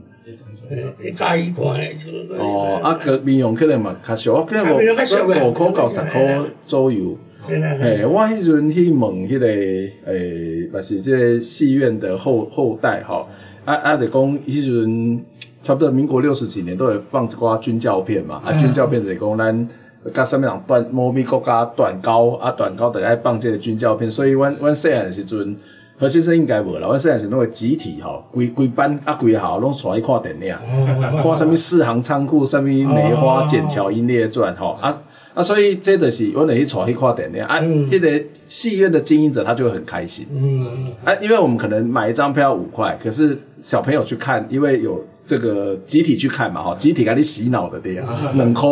[2.38, 7.16] 哦，啊个面容可能嘛较俗，可能五五块到十块左右。
[7.46, 13.28] 嘿，我迄阵去问迄个诶，嘛是即个戏院的后后代吼，
[13.64, 15.24] 啊啊，就讲迄阵
[15.62, 19.68] 差不多民国六十几年都会放一寡军教片嘛，啊军教片就讲咱。
[20.14, 25.56] 甲什么人断，某咪国家断交啊，断交得爱放这个军教片，所以阮阮细汉时阵，
[25.98, 26.86] 何先生应该无啦。
[26.88, 35.02] 我细汉时拢会集体吼，规规班啊规校拢带去看电影，哦、 看什么四行仓库，什么梅花剑桥英烈传吼啊
[35.34, 37.42] 啊，所以这就是阮会去带去看电影。
[37.42, 37.58] 啊。
[37.60, 48.68] 迄、嗯、个戏院的经营者他就会很开心，嗯啊，因为我们可能买一张票五块，可是小朋友去看，因为有这个集体去看嘛，吼，集体给你洗脑的对啊，两块。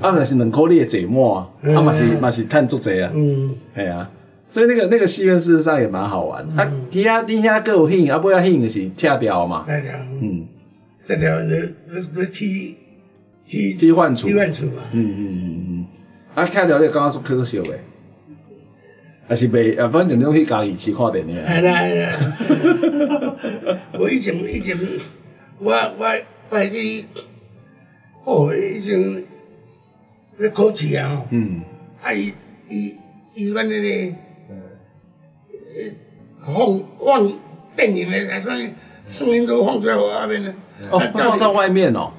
[0.00, 4.08] 啊，那是两块你也坐满啊，啊嘛是嘛是赚足济啊，嗯，系啊，
[4.52, 6.44] 所以那个那个戏院事实上也蛮好玩。
[6.56, 9.64] 啊，其他底下各有戏，啊不要戏就是跳掉嘛，
[10.20, 10.46] 嗯，
[11.06, 12.76] 跳掉你你你替
[13.46, 14.54] 替替换处，替换嗯
[14.92, 15.86] 嗯嗯嗯，
[16.34, 17.80] 啊跳掉你刚刚说可笑诶，
[19.26, 21.34] 还是未啊，反正你去家己去看电影。
[21.34, 23.36] 系啦系啦，
[23.98, 24.78] 我以前以前
[25.58, 26.06] 我我
[26.50, 27.04] 我去
[28.24, 29.24] 哦以前。
[30.38, 31.60] 那考试啊，嗯，
[32.02, 32.32] 啊伊
[32.68, 32.96] 伊
[33.36, 34.16] 伊阮那个，
[36.38, 37.32] 放放
[37.76, 38.56] 电影的，什么
[39.06, 40.54] 声音都放在外面呢？
[40.90, 42.12] 哦，放到外面哦。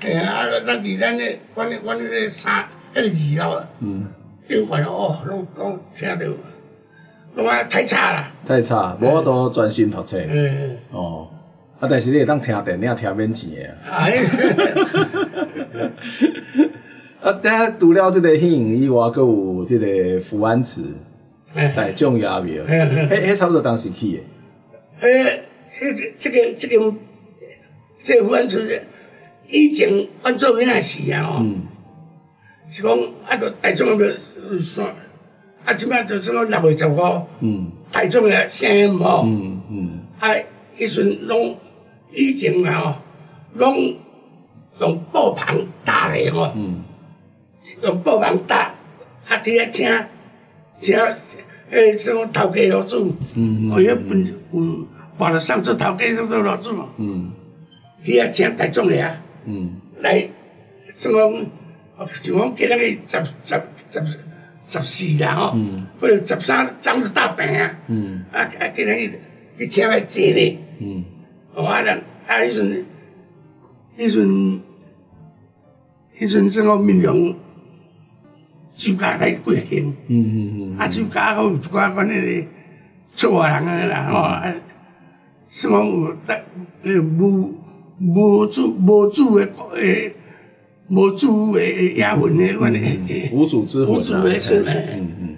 [0.00, 1.24] 哎呀，啊，咱伫咱的，
[1.54, 4.06] 阮阮那个三，那个二楼，嗯，
[4.46, 6.26] 顶悬哦，拢拢听到，
[7.34, 8.32] 拢啊太差啦。
[8.46, 10.18] 太差，无法度专心读册。
[10.28, 10.76] 嗯。
[10.92, 11.28] 哦，
[11.80, 14.06] 啊，但是你会当听电影听免钱的啊。
[14.06, 14.22] 哎。
[17.20, 17.32] 啊！
[17.32, 20.84] 等下除了这个电影以外，阁有这个福安祠、
[21.74, 24.22] 大众也庙，迄迄差不多当时去
[25.00, 25.24] 诶。
[25.24, 25.42] 诶，
[25.72, 26.94] 迄这个这个
[28.02, 28.82] 这个福安祠，
[29.48, 29.88] 以前
[30.22, 31.46] 阮做囡仔时啊，哦，
[32.70, 32.92] 是讲
[33.26, 34.06] 啊，着大众爷庙
[34.60, 34.94] 算，
[35.64, 40.28] 啊，即摆就算讲六月十五，嗯，大众爷生吼，嗯嗯，啊，
[40.76, 41.56] 迄阵拢
[42.12, 43.00] 以前啊，
[43.54, 43.96] 拢
[44.80, 46.52] 用布棚搭的吼。
[47.82, 48.74] 用布棚搭，
[49.28, 49.86] 啊，底下请
[50.80, 50.96] 请
[51.70, 56.88] 诶，什么头家老祖，哦，迄本有画了上做头家上做老祖嘛，
[58.02, 59.20] 底下请大众俩，
[60.00, 60.28] 来，
[60.94, 61.44] 什么，
[62.22, 64.02] 就讲今日个十十十
[64.66, 65.58] 十四啦吼，
[66.00, 68.24] 或者十三长得大病啊，嗯。
[68.32, 69.10] 啊啊今日
[69.58, 70.56] 去请来坐咧，
[71.54, 72.86] 哦啊人啊迄阵，
[73.96, 74.60] 迄阵，
[76.14, 77.34] 迄阵什么民雄。
[78.78, 82.48] 酒家来过境，嗯嗯嗯，啊酒家阁有一寡阮迄个
[83.16, 84.54] 出外人个啦吼，啊，
[85.48, 86.34] 什么有得
[86.84, 87.52] 诶无
[88.00, 90.14] 无主无主诶诶
[90.88, 94.22] 无主诶雅文诶，阮诶无主之魂啊，
[94.96, 95.36] 嗯嗯，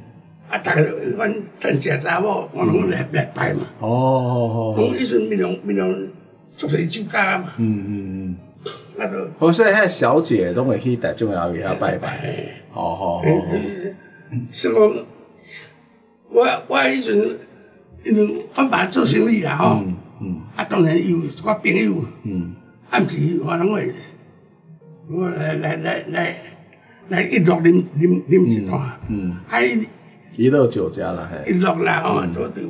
[0.50, 0.82] 啊，逐个
[1.16, 6.08] 阮趁食查某，我拢来来拜嘛，哦哦哦，讲迄阵民雄民雄
[6.58, 8.36] 做些酒家嘛，嗯嗯嗯，
[9.00, 12.44] 那都，哦，所以遐小姐拢会去大众爷庙遐拜拜。
[12.70, 13.24] 好好好，
[14.52, 14.78] 是讲
[16.28, 17.38] 我我迄阵，
[18.04, 19.82] 因为阮爸做生意啦吼，
[20.20, 22.54] 嗯，啊当然有一寡朋友，嗯，
[22.90, 23.90] 暗时我拢会，
[25.08, 26.36] 我来来来来
[27.08, 29.64] 来一落啉啉啉一段，嗯，还
[30.36, 32.60] 一乐酒家啦，嘿，一落啦吼，都都，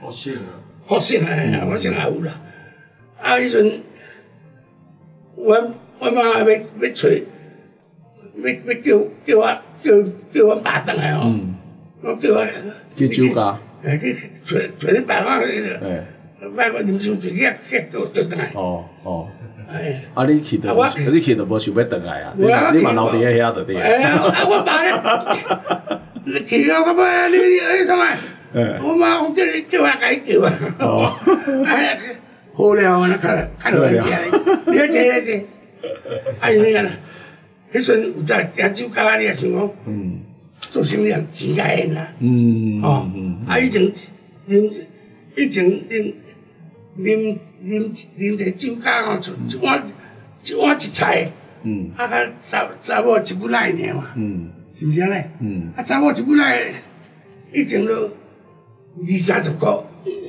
[0.00, 2.40] 好性啊，好性啊，我想也有啦，
[3.20, 3.82] 啊迄阵，
[5.44, 7.08] 我我妈要要找。
[8.36, 9.90] 要要叫叫我叫
[10.32, 11.32] 叫我爸转来哦，
[12.02, 12.44] 我叫我
[12.96, 14.12] 叫酒家，诶去
[14.44, 15.52] 找找你爸妈去，
[16.52, 18.50] 买个饮酒醉，遐遐叫叫转来。
[18.56, 19.28] 哦哦，
[20.14, 20.74] 啊你去都，
[21.12, 22.34] 你去都无想要转来啊？
[22.36, 23.76] 你你嘛留伫遐遐着对。
[23.76, 24.92] 啊我爸咧，
[26.24, 27.42] 你去到我爸，你你
[27.80, 28.18] 你创来，
[28.82, 30.52] 我妈我叫你叫我甲伊叫啊。
[30.80, 31.12] 哦，
[31.64, 31.96] 哎，
[32.54, 34.18] 好了，我那看看到人家，
[34.66, 35.34] 你要坐来坐，
[36.40, 36.90] 哎你看。
[37.72, 39.70] 迄阵有在订酒家，你也想讲，
[40.60, 42.12] 做生意人钱较现啦，
[42.84, 43.10] 哦，
[43.48, 43.90] 啊以前
[44.46, 44.72] 因
[45.34, 46.14] 以前因
[46.96, 49.82] 啉啉啉者酒家哦，一碗
[50.44, 51.28] 一碗一菜，
[51.64, 51.90] 嗯。
[51.96, 54.52] 啊，甲查查某一不赖尔嘛，嗯。
[54.72, 55.24] 是毋是安尼？
[55.40, 55.72] 嗯。
[55.76, 56.62] 啊，查某一不赖，
[57.52, 59.82] 以前都二三十箍，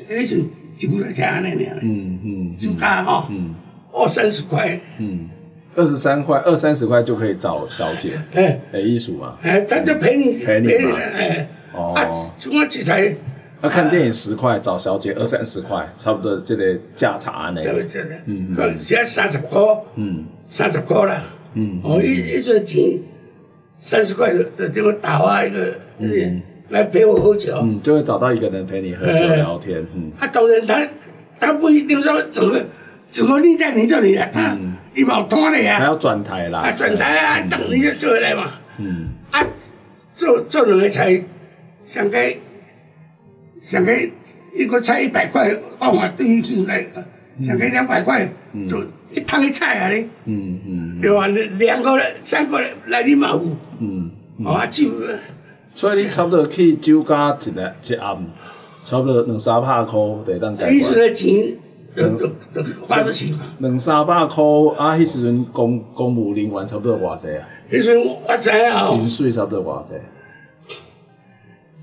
[0.09, 1.77] 迄阵一不赖才安尼尔。
[1.81, 2.57] 嗯嗯。
[2.57, 3.55] 酒家吼，嗯。
[3.91, 5.29] 二三十块，嗯，
[5.75, 8.59] 二十三块，二三十块就可以找小姐，哎。
[8.73, 9.37] 哎，艺术嘛。
[9.41, 10.97] 哎，他就陪你陪你嘛。
[10.97, 11.93] 哎，哦。
[11.95, 12.03] 啊，
[12.49, 13.15] 一碗一菜，
[13.61, 17.61] 那看电影十块，找小姐二三十块，差不多这个价差呢。
[18.25, 19.61] 嗯，现在三十块，
[19.95, 20.25] 嗯。
[20.47, 21.23] 三十块啦，
[21.55, 22.99] 嗯哦，一一阵钱
[23.79, 26.39] 三十块的的这个打发一个，嗯，
[26.69, 29.85] 来陪我喝酒，嗯，就会找到一个人陪你喝酒哎聊天。
[29.93, 30.11] 嗯。
[30.19, 30.87] 啊，当然他
[31.39, 32.65] 他不一定说整个
[33.11, 34.57] 整个立在你这里啊，他
[34.93, 36.59] 一毛多的还呀，要转台啦。
[36.59, 39.09] 啊，转台啊，等你就坐回来嘛，嗯。
[39.31, 39.45] 啊，
[40.13, 41.21] 做做两个菜，
[41.85, 42.17] 上个
[43.61, 43.93] 上个
[44.53, 46.87] 一个菜一百块，我嘛对于现在
[47.45, 48.27] 上个两百块，
[48.67, 51.27] 就一汤的菜啊你，嗯嗯对吧？
[51.59, 53.45] 两个人三个人来你嘛有，
[53.79, 54.09] 嗯，
[54.45, 54.89] 哦啊酒，
[55.75, 58.17] 所以你差不多去酒家一日一暗，
[58.81, 59.93] 差不多两三百块
[60.25, 60.79] 就当解决。
[60.79, 61.57] 迄时的钱
[61.93, 63.41] 都都都花得起嘛。
[63.59, 64.43] 两三百块
[64.77, 67.45] 啊，迄时阵公公务人员差不多偌济啊？
[67.69, 69.95] 迄阵我知影吼薪，水差不多偌济？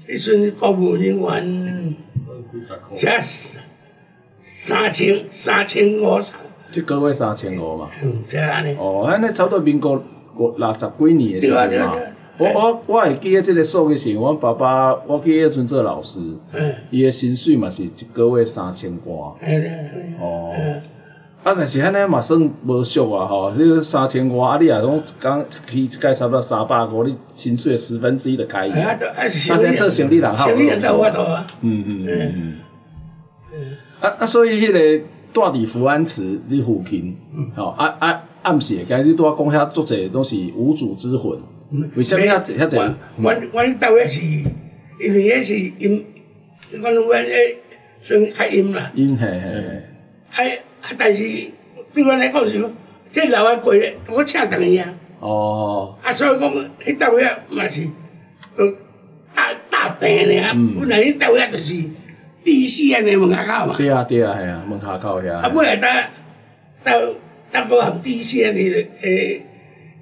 [0.08, 1.94] 迄阵公务人员
[2.50, 3.20] 几十块，才
[4.40, 6.18] 三千三千五，
[6.72, 7.90] 一个月三千五嘛。
[8.02, 8.74] 嗯，才安尼。
[8.78, 10.02] 哦，安尼差不多民国
[10.38, 11.94] 五六十几年的时阵嘛。
[12.38, 16.18] 我我我会记得这个数据是，我爸爸我记得迄阵做老师，
[16.52, 19.12] 嗯，伊的薪水嘛是一个月三千外。
[19.40, 19.68] 哎对
[20.18, 20.50] 哦，
[21.44, 28.78] 啊，但是安尼嘛算无俗啊吼，你三千外，啊你啊拢讲去一届差不多三百五，你薪水的十分之一就开去。
[28.78, 28.96] 啊，
[29.76, 31.46] 做生意人好生意人都有法度啊。
[31.60, 32.32] 嗯嗯嗯
[33.52, 33.76] 嗯。
[34.00, 37.16] 啊啊，所以迄个住伫福安祠你附近，
[37.54, 41.38] 吼啊啊暗时会惊你拄啊讲遐足济拢是无主之魂，
[41.96, 42.76] 为什么遐遐济？
[42.76, 44.20] 我我到遐是，
[45.00, 46.04] 因为遐是阴，
[46.82, 47.56] 我拢阮迄
[48.02, 48.92] 算较阴啦。
[48.94, 49.40] 因嘿嘿
[50.30, 51.24] 嘿，啊啊，但是
[51.94, 52.62] 对阮来讲是，
[53.10, 54.92] 这老外过咧，我请等伊啊。
[55.20, 57.88] 哦，啊，所以讲，迄到遐嘛是，
[58.56, 58.74] 呃，
[59.34, 60.08] 大大病
[60.42, 60.54] 尔。
[60.78, 61.72] 本来迄到遐就是
[62.44, 63.76] 地死安尼门下口嘛。
[63.78, 65.88] 对啊对啊，嘿啊，门口遐啊，遐，尾来到
[66.84, 67.14] 到
[67.50, 68.70] 到个行地死安尼
[69.00, 69.46] 诶，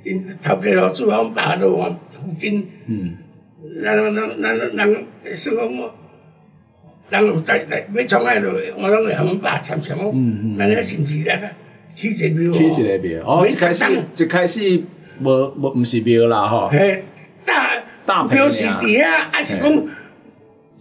[0.05, 3.17] 因头家老主阮爸都往附近，嗯，
[3.63, 8.49] 人人人人人算讲，人有在来要创爱就，
[8.79, 11.49] 我拢会向阮爸参详讲，咱遐是毋是那个
[11.95, 12.53] 起一个庙？
[12.53, 13.85] 起一个庙，哦，一开始
[14.17, 14.83] 一开始
[15.21, 17.05] 无无毋是庙啦吼，嘿，
[17.45, 17.73] 大
[18.07, 19.87] 大坪庙是伫遐，还是讲？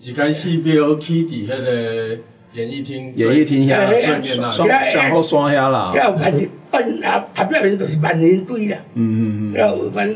[0.02, 2.18] 一开始庙起伫迄个
[2.54, 5.94] 演艺厅，演艺厅遐嘿对面那上里，上后山遐啦，
[6.72, 10.16] 人万啊，下边面就是万人堆啦，嗯嗯嗯，要万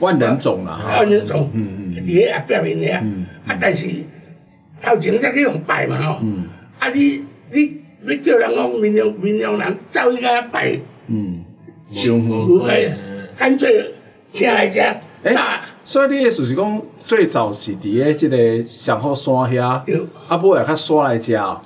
[0.00, 2.92] 万人冢啦，哈万人种，嗯嗯伫迄下边面咧，
[3.46, 3.88] 啊，但是
[4.82, 6.20] 头前才去用拜嘛吼，
[6.78, 10.78] 啊，你你你叫人讲民雄民雄人走去遐拜，
[11.08, 11.44] 嗯，
[11.90, 12.28] 伤远。
[12.28, 12.92] 有诶，
[13.36, 13.90] 干脆
[14.30, 14.80] 请来遮
[15.24, 15.34] 诶，
[15.84, 19.96] 所以你意思是讲，最早是伫咧即个上后山遐，对
[20.28, 21.60] 啊，尾来较山来遮。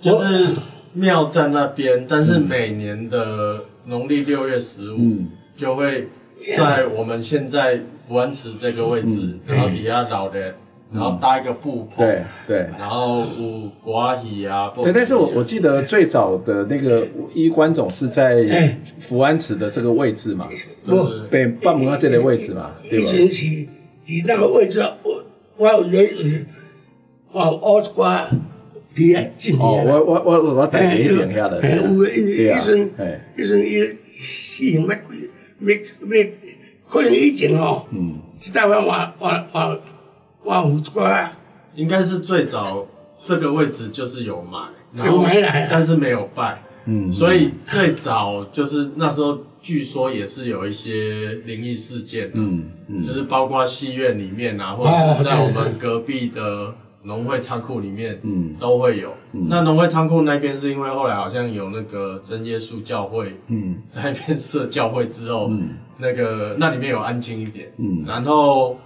[0.00, 0.54] 就是
[0.92, 5.28] 庙在那边，但是每年的农历六月十五嗯。
[5.56, 6.08] 就会
[6.56, 10.54] 在我们现在福安祠这个位置，然后底下老的，
[10.92, 12.58] 然后搭一个布棚，对对。
[12.78, 18.78] 然后有瓜喜啊，对，但是我我记得最早的那个衣冠冢是在哎。
[19.00, 20.48] 福安祠的这个位置嘛，
[20.84, 20.94] 不。
[21.28, 23.04] 北半门啊这个位置嘛，对吧？
[23.04, 23.46] 以前是
[24.06, 25.24] 伫那个位置，我
[25.56, 26.14] 我有咧，
[27.32, 28.28] 我有学
[28.98, 33.72] 哦，去我我我我大家迄边遐的，嘿有诶，因为对啊迄阵嘿迄阵伊
[34.60, 36.30] 伊用要要要，
[36.88, 39.80] 可能以前吼，嗯，即台湾我我我
[40.44, 41.28] 我有一寡
[41.74, 42.86] 应该是最早
[43.24, 44.58] 这个位置就是有买，
[44.94, 47.12] 然有后买来啊但是没有拜，嗯。
[47.12, 53.02] 所以最早就是那时候据说也是有一些灵异事件、啊，嗯嗯。
[53.02, 56.74] 就是包括戏院里面啊，或者是在我们隔壁的
[57.08, 58.54] 农会仓库里面，嗯。
[58.60, 59.14] 都会有。
[59.32, 63.82] 那农会仓库那边是因为后来好像有那个真耶稣教会，嗯。
[63.88, 65.70] 在那边设教会之后，嗯。
[65.96, 68.04] 那个那里面有安静一点，嗯。
[68.06, 68.76] 然后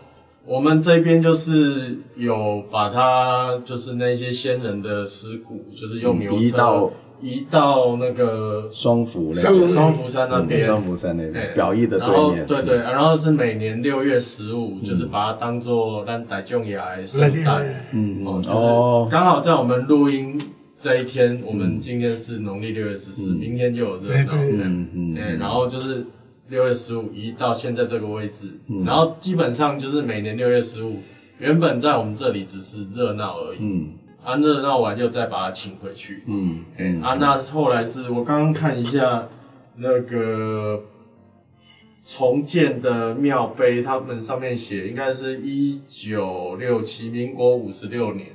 [0.46, 6.90] 我们这边就是有把它就是那些先人的尸骨，就是用牛车
[7.22, 19.06] 移到那个双福那双边，双福山那边，双福山那边对表意的对面，对对，然后是每年六月十五，就是把它当做咱傣众牙的圣诞，嗯哦，哦。
[19.06, 20.36] 就是刚好在我们录音
[20.76, 26.04] 这一天，我们今天是农历六月十四，明天就有热闹，嗯嗯，然后就是
[26.48, 28.48] 六月十五移到现在这个位置，
[28.84, 30.96] 然后基本上就是每年六月十五，
[31.38, 33.88] 原本在我们这里只是热闹而已，嗯，
[34.24, 39.28] 啊热闹完又再把他请回去，嗯，嗯啊那后来是我刚刚看一下
[39.76, 40.82] 那个。
[42.04, 48.26] 重建的庙碑，他们上面写应该是一九六七，民国五十六年。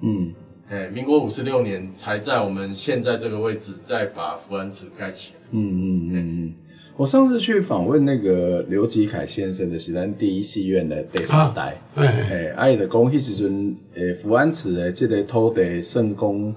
[0.00, 0.32] 嗯，
[0.70, 5.40] 哎、欸，民国五十六年才在我们现在这个位置再把福安祠盖起来。
[5.50, 6.54] 嗯嗯嗯嗯。
[6.96, 11.78] 我上次去访问那个刘吉凯先生的是咱第一戏院的第三代。
[11.94, 16.54] 哎哎，阿伊的讲，迄时阵，诶，福安祠的这个土地圣公。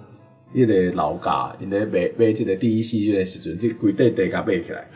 [0.56, 4.88] 迄个老家，因咧买买这个第一戏院的时阵，这规块地甲买起来，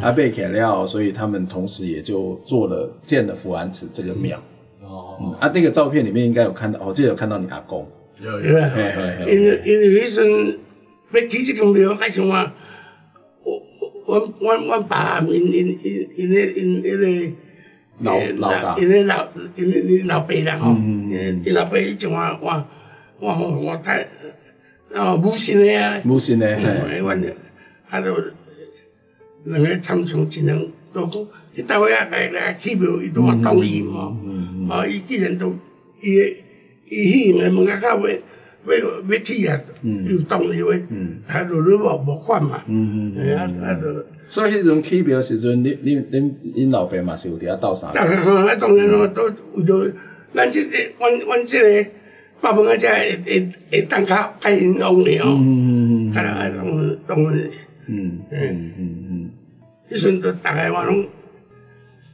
[0.00, 4.42] 啊买起来了，所以他们同时也就做了建了福安祠这个庙。
[4.80, 7.86] 哦、嗯，啊，那个照片里面应该有看到，我记得有看到你阿公。
[8.22, 8.40] 有有。
[8.40, 10.58] 因为因为迄阵
[11.12, 12.50] 要起这个庙，开始我我
[14.14, 17.32] 我我我爸因因因因咧因因咧
[17.98, 20.70] 老老家，因咧老因因老爸啦吼，
[21.44, 22.64] 因老爸以前我我
[23.20, 24.06] 我我太。
[24.96, 27.28] 哦，母亲诶啊，母亲的，哎，阮着，
[27.90, 28.14] 啊，都
[29.42, 30.56] 两个参详尽量
[30.92, 34.16] 都讲，一到位啊来来起庙，伊都话同意嘛，
[34.70, 35.52] 哦，伊既然都
[36.00, 36.32] 伊
[36.86, 38.20] 伊起个门口到尾
[38.72, 38.78] 要
[39.10, 40.72] 要起啊，又同意话，
[41.26, 42.62] 他就你无无款嘛，
[43.18, 47.92] 哎啊啊就，所以迄阵起庙时阵，恁恁恁恁老爸嘛是有伫遐斗相。
[47.92, 48.00] 共，
[48.46, 49.92] 啊，当然咯，都为着
[50.34, 51.86] 咱即个，阮阮即个。
[52.40, 57.32] 爸爸个只会会会当较较英勇的哦，看来拢拢，
[57.86, 59.30] 嗯嗯嗯嗯，
[59.90, 61.06] 迄阵都大概话拢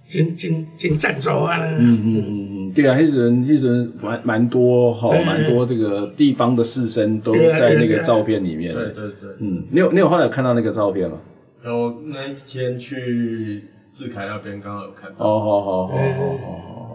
[0.07, 11.19] 真真真赞助啊，嗯嗯嗯嗯，对啊，迄阵迄阵蛮蛮多哈，蛮多这个地方的士绅都在那个照片里面，对对对，嗯，你有你有后来有看到那个照片吗？
[11.65, 16.91] 有那一天去志凯那边刚好有看到，哦好好好好好好。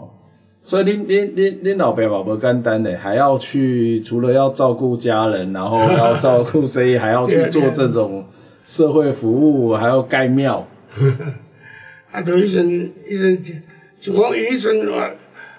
[0.64, 8.26] 所以您您您您老爸嘛无简单嘞，还要去除了要照顾家人，然后 要照顾生意，还要去做这种
[8.64, 10.66] 社会服务，还要盖庙。
[12.12, 13.44] 啊，就迄阵迄阵，
[14.00, 15.12] 就讲伊迄阵话，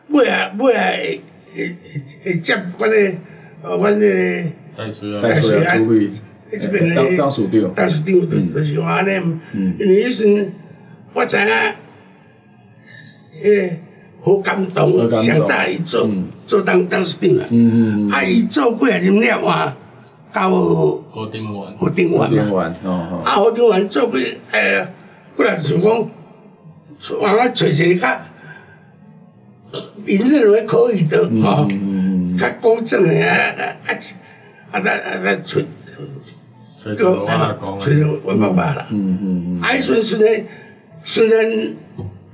[0.09, 1.21] 尾啊尾啊会
[1.55, 1.77] 会
[2.25, 2.97] 会接阮个，
[3.63, 4.07] 呃，阮个
[4.77, 6.11] 代书啊，代书啊，出去，
[6.61, 9.11] 这边个当属长，当属长就就是话安尼，
[9.79, 10.53] 因为迄阵
[11.13, 11.47] 我知影，
[13.43, 13.81] 诶。
[14.23, 16.11] 好感动，上早伊做
[16.49, 17.47] 做当当时长啊，
[18.17, 19.77] 啊伊做几啊年了哇，
[20.33, 22.75] 到和定湾，和定湾嘛，
[23.25, 24.85] 啊和定湾做几诶，
[25.37, 25.91] 过来想讲，
[27.21, 28.21] 往我找些较，
[30.05, 31.67] 认认为可以的吼，
[32.39, 33.63] 较公正诶啊啊
[34.73, 35.61] 啊啊啊找，
[36.95, 37.87] 找我阿公，找
[38.25, 38.89] 我爸爸啦，
[39.63, 40.25] 啊伊阵时呢，
[41.05, 41.75] 虽然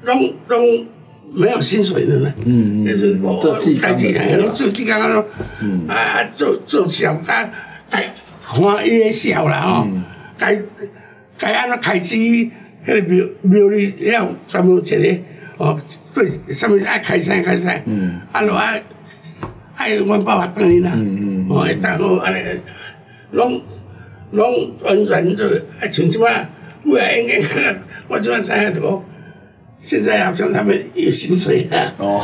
[0.04, 0.86] 拢拢。
[1.34, 5.24] 没有薪水的呢，嗯嗯，就是我做自己干的，做自己干咯，
[5.88, 7.50] 啊做做小，啊
[7.88, 8.12] 该
[8.44, 9.88] 花也小了哦，
[10.36, 10.60] 该
[11.38, 12.50] 该按照开支，迄
[12.84, 15.20] 个庙庙里要专门一个
[15.62, 15.78] 哦，
[16.12, 18.82] 对，什么爱开山开山，嗯，啊落爱
[19.76, 22.38] 爱阮爸爸等你啦，嗯嗯，哦，然后安尼，
[23.30, 23.62] 拢
[24.32, 26.48] 拢完全就啊像即摆，
[26.84, 27.76] 未来应该
[28.08, 29.04] 我即摆知影就讲。
[29.80, 31.92] 现在好像他们有薪水啊。
[31.98, 32.22] 哦，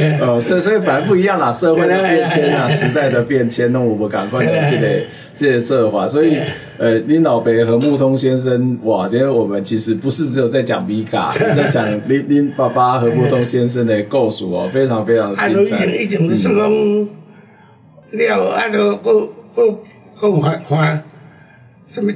[0.20, 4.88] 哦，所以所以反正不一样啦， 社会的变迁啊，时代的变迁，那我们赶快来 这个
[5.36, 6.06] 这个这话。
[6.08, 6.36] 所以，
[6.78, 15.86] 呃，林老伯和木通先生，哇，今天我们其实不是只有在讲米嘎，在讲林林爸爸和木通先生的故事哦，非常非常的精彩。
[15.86, 16.54] 以前以前是讲
[18.34, 19.78] 了，啊，都各各
[20.20, 21.02] 各花花
[21.88, 22.12] 什么？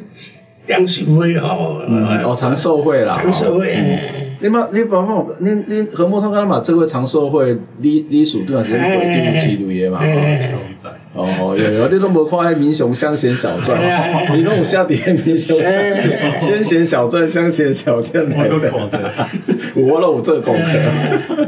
[0.64, 1.80] 长寿会吼，
[2.24, 3.76] 哦，长寿会啦，长寿会。
[4.42, 10.00] 你嘛，你把我，你你何莫通刚刚嘛，这个长寿会，你你属段时间规定记录的嘛？
[11.14, 13.78] 哦，有有，你都无看迄《民雄乡贤小传》，
[14.36, 14.86] 你拢有写伫
[15.24, 19.12] 《民雄乡贤先贤小传》《乡贤小传》来的，
[19.76, 21.46] 我拢有这功课。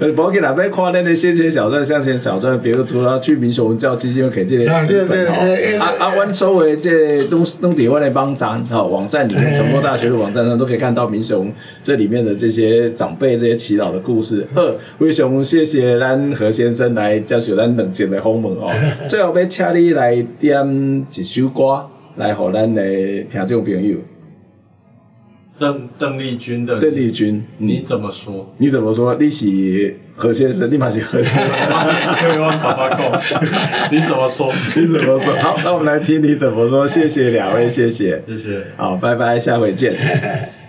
[0.00, 5.32] 呃， 不要紧啦，别看那个先贤小传、乡贤小传，比如除了去民雄文教基金会给这些资本哦。
[5.78, 11.52] 啊啊，阮所谓这东东底外的帮站哈，网站里面，成功大学的网站上都可以看到民雄
[11.82, 14.46] 这里面的这些长辈这些祈祷的故事。
[14.54, 18.70] 呵，非常谢谢咱何先生来接受咱两节的访问哦。
[19.06, 22.82] 最后要请你来点一首歌，来给咱的
[23.30, 23.98] 听众朋友。
[25.60, 28.50] 邓邓丽君的邓丽君，你怎么说？
[28.56, 29.14] 你怎么说？
[29.20, 31.44] 你是何先生，立马是何先生。
[32.16, 33.12] 可以问爸爸讲，
[33.92, 34.50] 你怎么说？
[34.74, 35.34] 你怎么说？
[35.42, 36.88] 好，那我们来听你怎么说。
[36.88, 38.64] 谢谢两位，谢谢，谢谢。
[38.78, 39.94] 好，拜拜，下回见。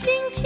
[0.00, 0.37] 今天。